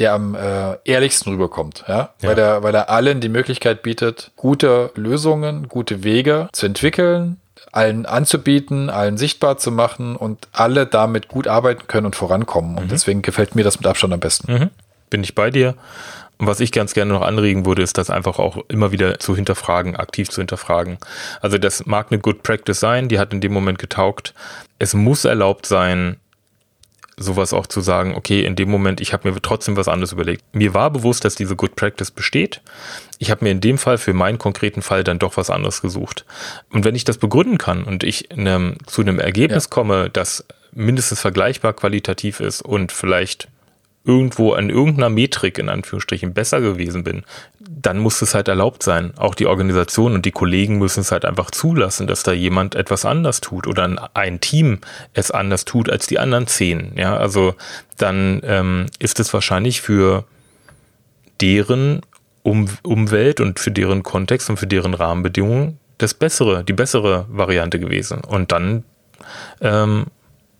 [0.00, 2.10] der am äh, ehrlichsten rüberkommt, ja?
[2.20, 7.40] ja, weil er weil er allen die Möglichkeit bietet, gute Lösungen, gute Wege zu entwickeln,
[7.70, 12.76] allen anzubieten, allen sichtbar zu machen und alle damit gut arbeiten können und vorankommen.
[12.76, 12.88] Und mhm.
[12.88, 14.52] deswegen gefällt mir das mit Abstand am besten.
[14.52, 14.70] Mhm
[15.10, 15.74] bin ich bei dir.
[16.38, 19.36] Und was ich ganz gerne noch anregen würde, ist das einfach auch immer wieder zu
[19.36, 20.98] hinterfragen, aktiv zu hinterfragen.
[21.40, 24.34] Also das mag eine Good Practice sein, die hat in dem Moment getaugt.
[24.78, 26.16] Es muss erlaubt sein,
[27.16, 30.42] sowas auch zu sagen, okay, in dem Moment, ich habe mir trotzdem was anderes überlegt.
[30.52, 32.60] Mir war bewusst, dass diese Good Practice besteht.
[33.18, 36.24] Ich habe mir in dem Fall für meinen konkreten Fall dann doch was anderes gesucht.
[36.70, 39.70] Und wenn ich das begründen kann und ich einem, zu einem Ergebnis ja.
[39.70, 43.48] komme, das mindestens vergleichbar qualitativ ist und vielleicht
[44.04, 47.24] irgendwo an irgendeiner Metrik in Anführungsstrichen besser gewesen bin,
[47.58, 49.12] dann muss es halt erlaubt sein.
[49.16, 53.04] Auch die Organisation und die Kollegen müssen es halt einfach zulassen, dass da jemand etwas
[53.04, 54.80] anders tut oder ein Team
[55.14, 56.92] es anders tut als die anderen zehn.
[56.96, 57.54] Ja, also
[57.96, 60.24] dann ähm, ist es wahrscheinlich für
[61.40, 62.02] deren
[62.42, 67.80] um Umwelt und für deren Kontext und für deren Rahmenbedingungen das bessere, die bessere Variante
[67.80, 68.20] gewesen.
[68.20, 68.84] Und dann
[69.62, 70.06] ähm,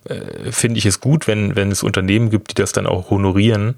[0.05, 3.77] äh, finde ich es gut, wenn, wenn es Unternehmen gibt, die das dann auch honorieren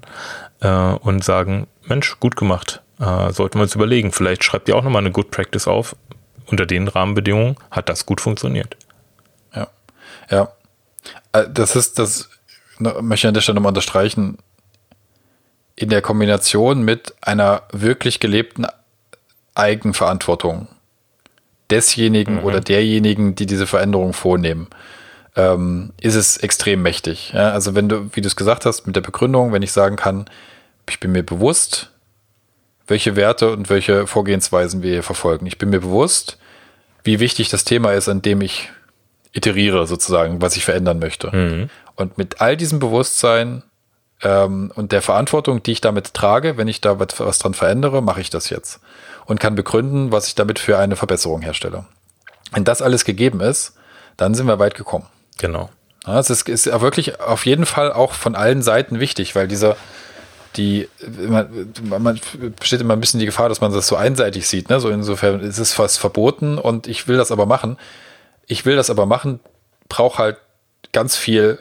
[0.59, 4.11] äh, und sagen, Mensch, gut gemacht, äh, sollten wir uns überlegen.
[4.11, 5.95] Vielleicht schreibt ihr auch nochmal eine Good Practice auf.
[6.45, 8.77] Unter den Rahmenbedingungen hat das gut funktioniert.
[9.53, 9.67] Ja,
[10.29, 10.51] ja.
[11.33, 12.29] Äh, das ist, das
[12.79, 14.37] möchte ich an der Stelle nochmal unterstreichen,
[15.75, 18.65] in der Kombination mit einer wirklich gelebten
[19.55, 20.67] Eigenverantwortung
[21.69, 22.43] desjenigen mhm.
[22.43, 24.67] oder derjenigen, die diese Veränderung vornehmen
[25.37, 27.31] ähm, ist es extrem mächtig.
[27.33, 27.51] Ja?
[27.51, 30.25] Also wenn du, wie du es gesagt hast, mit der Begründung, wenn ich sagen kann,
[30.89, 31.91] ich bin mir bewusst,
[32.87, 35.45] welche Werte und welche Vorgehensweisen wir hier verfolgen.
[35.45, 36.37] Ich bin mir bewusst,
[37.03, 38.69] wie wichtig das Thema ist, an dem ich
[39.31, 41.35] iteriere, sozusagen, was ich verändern möchte.
[41.35, 41.69] Mhm.
[41.95, 43.61] Und mit all diesem Bewusstsein
[44.23, 48.01] ähm, und der Verantwortung, die ich damit trage, wenn ich da was, was dran verändere,
[48.01, 48.79] mache ich das jetzt.
[49.25, 51.85] Und kann begründen, was ich damit für eine Verbesserung herstelle.
[52.53, 53.75] Wenn das alles gegeben ist,
[54.15, 55.05] dann sind wir weit gekommen.
[55.37, 55.69] Genau.
[56.05, 56.47] Ja, es ist,
[56.81, 59.75] wirklich auf jeden Fall auch von allen Seiten wichtig, weil dieser,
[60.55, 62.19] die, man, man
[62.57, 64.69] besteht immer ein bisschen die Gefahr, dass man das so einseitig sieht.
[64.69, 64.79] Ne?
[64.79, 67.77] So insofern ist es fast verboten und ich will das aber machen.
[68.47, 69.41] Ich will das aber machen,
[69.89, 70.37] brauche halt
[70.93, 71.59] ganz viel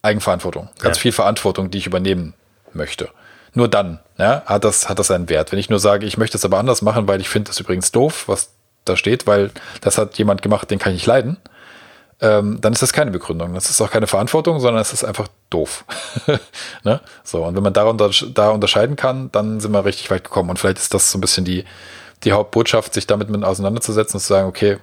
[0.00, 1.02] Eigenverantwortung, ganz ja.
[1.02, 2.32] viel Verantwortung, die ich übernehmen
[2.72, 3.10] möchte.
[3.52, 5.52] Nur dann ja, hat, das, hat das einen Wert.
[5.52, 7.92] Wenn ich nur sage, ich möchte es aber anders machen, weil ich finde das übrigens
[7.92, 8.52] doof, was
[8.86, 9.50] da steht, weil
[9.82, 11.36] das hat jemand gemacht, den kann ich leiden
[12.20, 13.52] ähm, dann ist das keine Begründung.
[13.54, 15.84] Das ist auch keine Verantwortung, sondern es ist einfach doof.
[16.84, 17.00] ne?
[17.24, 20.50] So, und wenn man darunter, da unterscheiden kann, dann sind wir richtig weit gekommen.
[20.50, 21.64] Und vielleicht ist das so ein bisschen die,
[22.24, 24.78] die Hauptbotschaft, sich damit mit auseinanderzusetzen und zu sagen, okay,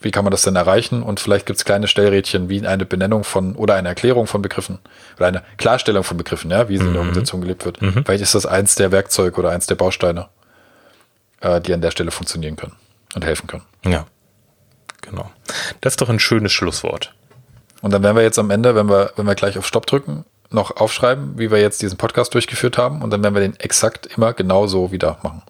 [0.00, 1.02] wie kann man das denn erreichen?
[1.02, 4.78] Und vielleicht gibt es kleine Stellrädchen wie eine Benennung von oder eine Erklärung von Begriffen
[5.16, 6.88] oder eine Klarstellung von Begriffen, ja, wie sie mhm.
[6.88, 7.08] in der mhm.
[7.08, 7.82] Organisation gelebt wird.
[7.82, 8.04] Mhm.
[8.04, 10.28] Vielleicht ist das eins der Werkzeuge oder eins der Bausteine,
[11.40, 12.74] äh, die an der Stelle funktionieren können
[13.14, 13.64] und helfen können.
[13.84, 14.06] Ja.
[15.08, 15.30] Genau.
[15.80, 17.14] Das ist doch ein schönes Schlusswort.
[17.82, 20.24] Und dann werden wir jetzt am Ende, wenn wir, wenn wir gleich auf Stopp drücken,
[20.50, 23.02] noch aufschreiben, wie wir jetzt diesen Podcast durchgeführt haben.
[23.02, 25.42] Und dann werden wir den exakt immer genau so wieder machen.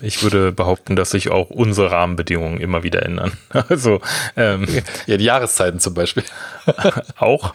[0.00, 3.32] Ich würde behaupten, dass sich auch unsere Rahmenbedingungen immer wieder ändern.
[3.68, 4.00] Also
[4.36, 4.66] ähm,
[5.06, 6.22] ja, die Jahreszeiten zum Beispiel.
[7.18, 7.54] auch.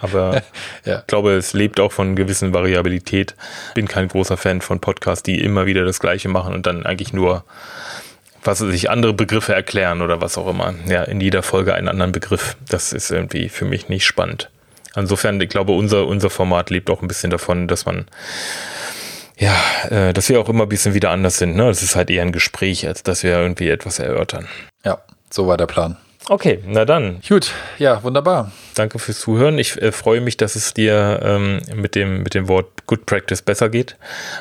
[0.00, 0.42] Aber
[0.84, 0.98] ja.
[1.00, 3.34] ich glaube, es lebt auch von gewissen Variabilität.
[3.74, 7.12] Bin kein großer Fan von Podcasts, die immer wieder das Gleiche machen und dann eigentlich
[7.12, 7.44] nur
[8.42, 10.74] was sich andere Begriffe erklären oder was auch immer.
[10.86, 12.56] Ja, in jeder Folge einen anderen Begriff.
[12.68, 14.50] Das ist irgendwie für mich nicht spannend.
[14.96, 18.06] Insofern, ich glaube, unser, unser Format lebt auch ein bisschen davon, dass man,
[19.38, 19.54] ja,
[19.88, 21.54] äh, dass wir auch immer ein bisschen wieder anders sind.
[21.54, 21.66] Ne?
[21.66, 24.48] Das ist halt eher ein Gespräch, als dass wir irgendwie etwas erörtern.
[24.84, 24.98] Ja,
[25.30, 25.96] so war der Plan.
[26.30, 27.20] Okay, na dann.
[27.28, 28.52] Gut, ja, wunderbar.
[28.76, 29.58] Danke fürs Zuhören.
[29.58, 33.42] Ich äh, freue mich, dass es dir ähm, mit, dem, mit dem Wort Good Practice
[33.42, 33.96] besser geht.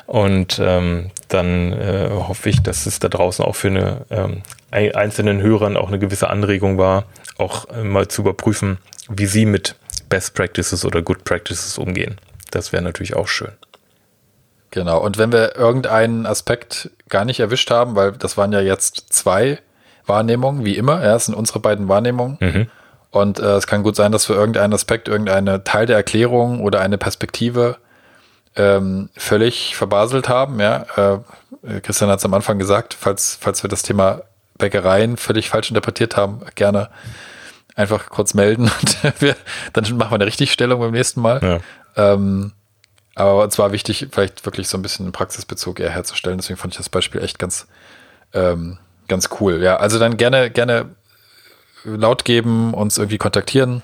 [0.05, 5.41] Und ähm, dann äh, hoffe ich, dass es da draußen auch für eine ähm, einzelnen
[5.41, 7.05] Hörern auch eine gewisse Anregung war,
[7.39, 8.77] auch äh, mal zu überprüfen,
[9.09, 9.75] wie sie mit
[10.09, 12.19] Best Practices oder Good Practices umgehen.
[12.51, 13.53] Das wäre natürlich auch schön.
[14.69, 14.99] Genau.
[14.99, 19.57] Und wenn wir irgendeinen Aspekt gar nicht erwischt haben, weil das waren ja jetzt zwei
[20.09, 20.95] Wahrnehmungen, wie immer.
[21.01, 22.37] Ja, das sind unsere beiden Wahrnehmungen.
[22.39, 22.67] Mhm.
[23.11, 26.81] Und äh, es kann gut sein, dass wir irgendeinen Aspekt, irgendeine Teil der Erklärung oder
[26.81, 27.77] eine Perspektive
[28.55, 30.59] ähm, völlig verbaselt haben.
[30.59, 30.85] Ja,
[31.63, 34.21] äh, Christian hat es am Anfang gesagt, falls, falls wir das Thema
[34.57, 36.89] Bäckereien völlig falsch interpretiert haben, gerne
[37.75, 39.35] einfach kurz melden und wir,
[39.73, 41.61] dann machen wir eine Richtigstellung beim nächsten Mal.
[41.95, 42.13] Ja.
[42.13, 42.51] Ähm,
[43.15, 46.37] aber es war wichtig, vielleicht wirklich so ein bisschen einen Praxisbezug eher herzustellen.
[46.37, 47.67] Deswegen fand ich das Beispiel echt ganz,
[48.33, 48.77] ähm,
[49.09, 49.61] ganz cool.
[49.61, 50.95] Ja, also dann gerne, gerne
[51.83, 53.81] laut geben, uns irgendwie kontaktieren.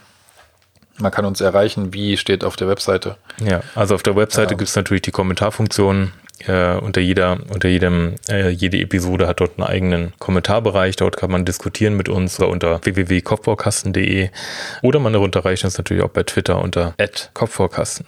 [0.97, 3.17] Man kann uns erreichen, wie steht auf der Webseite.
[3.39, 4.57] Ja, also auf der Webseite ja.
[4.57, 6.13] gibt es natürlich die Kommentarfunktion.
[6.47, 10.95] Äh, unter jeder, unter jedem, äh, jede Episode hat dort einen eigenen Kommentarbereich.
[10.95, 14.29] Dort kann man diskutieren mit uns unter www.kopfbaukasten.de
[14.81, 16.93] oder man erreicht uns natürlich auch bei Twitter unter
[17.33, 18.05] @kopfbaukasten.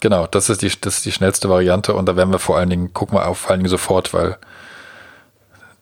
[0.00, 2.68] Genau, das ist die, das ist die schnellste Variante und da werden wir vor allen
[2.68, 4.36] Dingen, gucken wir auf vor allen Dingen sofort, weil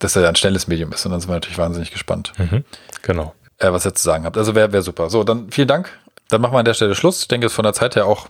[0.05, 2.32] das ja ein schnelles Medium ist und dann sind wir natürlich wahnsinnig gespannt.
[2.38, 2.64] Mhm,
[3.02, 3.34] genau.
[3.59, 4.36] Äh, was ihr zu sagen habt.
[4.36, 5.11] Also wäre wär super.
[5.11, 5.90] So, dann vielen Dank.
[6.28, 7.22] Dann machen wir an der Stelle Schluss.
[7.22, 8.28] Ich denke, es ist von der Zeit her auch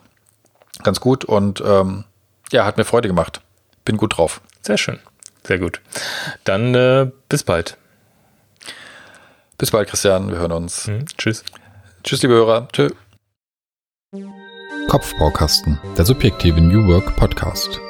[0.83, 2.05] ganz gut und ähm,
[2.53, 3.41] ja, hat mir Freude gemacht.
[3.85, 4.41] Bin gut drauf.
[4.63, 4.99] Sehr schön.
[5.47, 5.81] Sehr gut.
[6.45, 7.77] Dann äh, bis bald.
[9.59, 10.31] Bis bald, Christian.
[10.31, 10.87] Wir hören uns.
[10.87, 11.45] Mhm, tschüss.
[12.03, 12.69] Tschüss, liebe Hörer.
[12.73, 12.91] Tschö.
[14.89, 17.81] Kopfbaukasten, der subjektive New Work Podcast.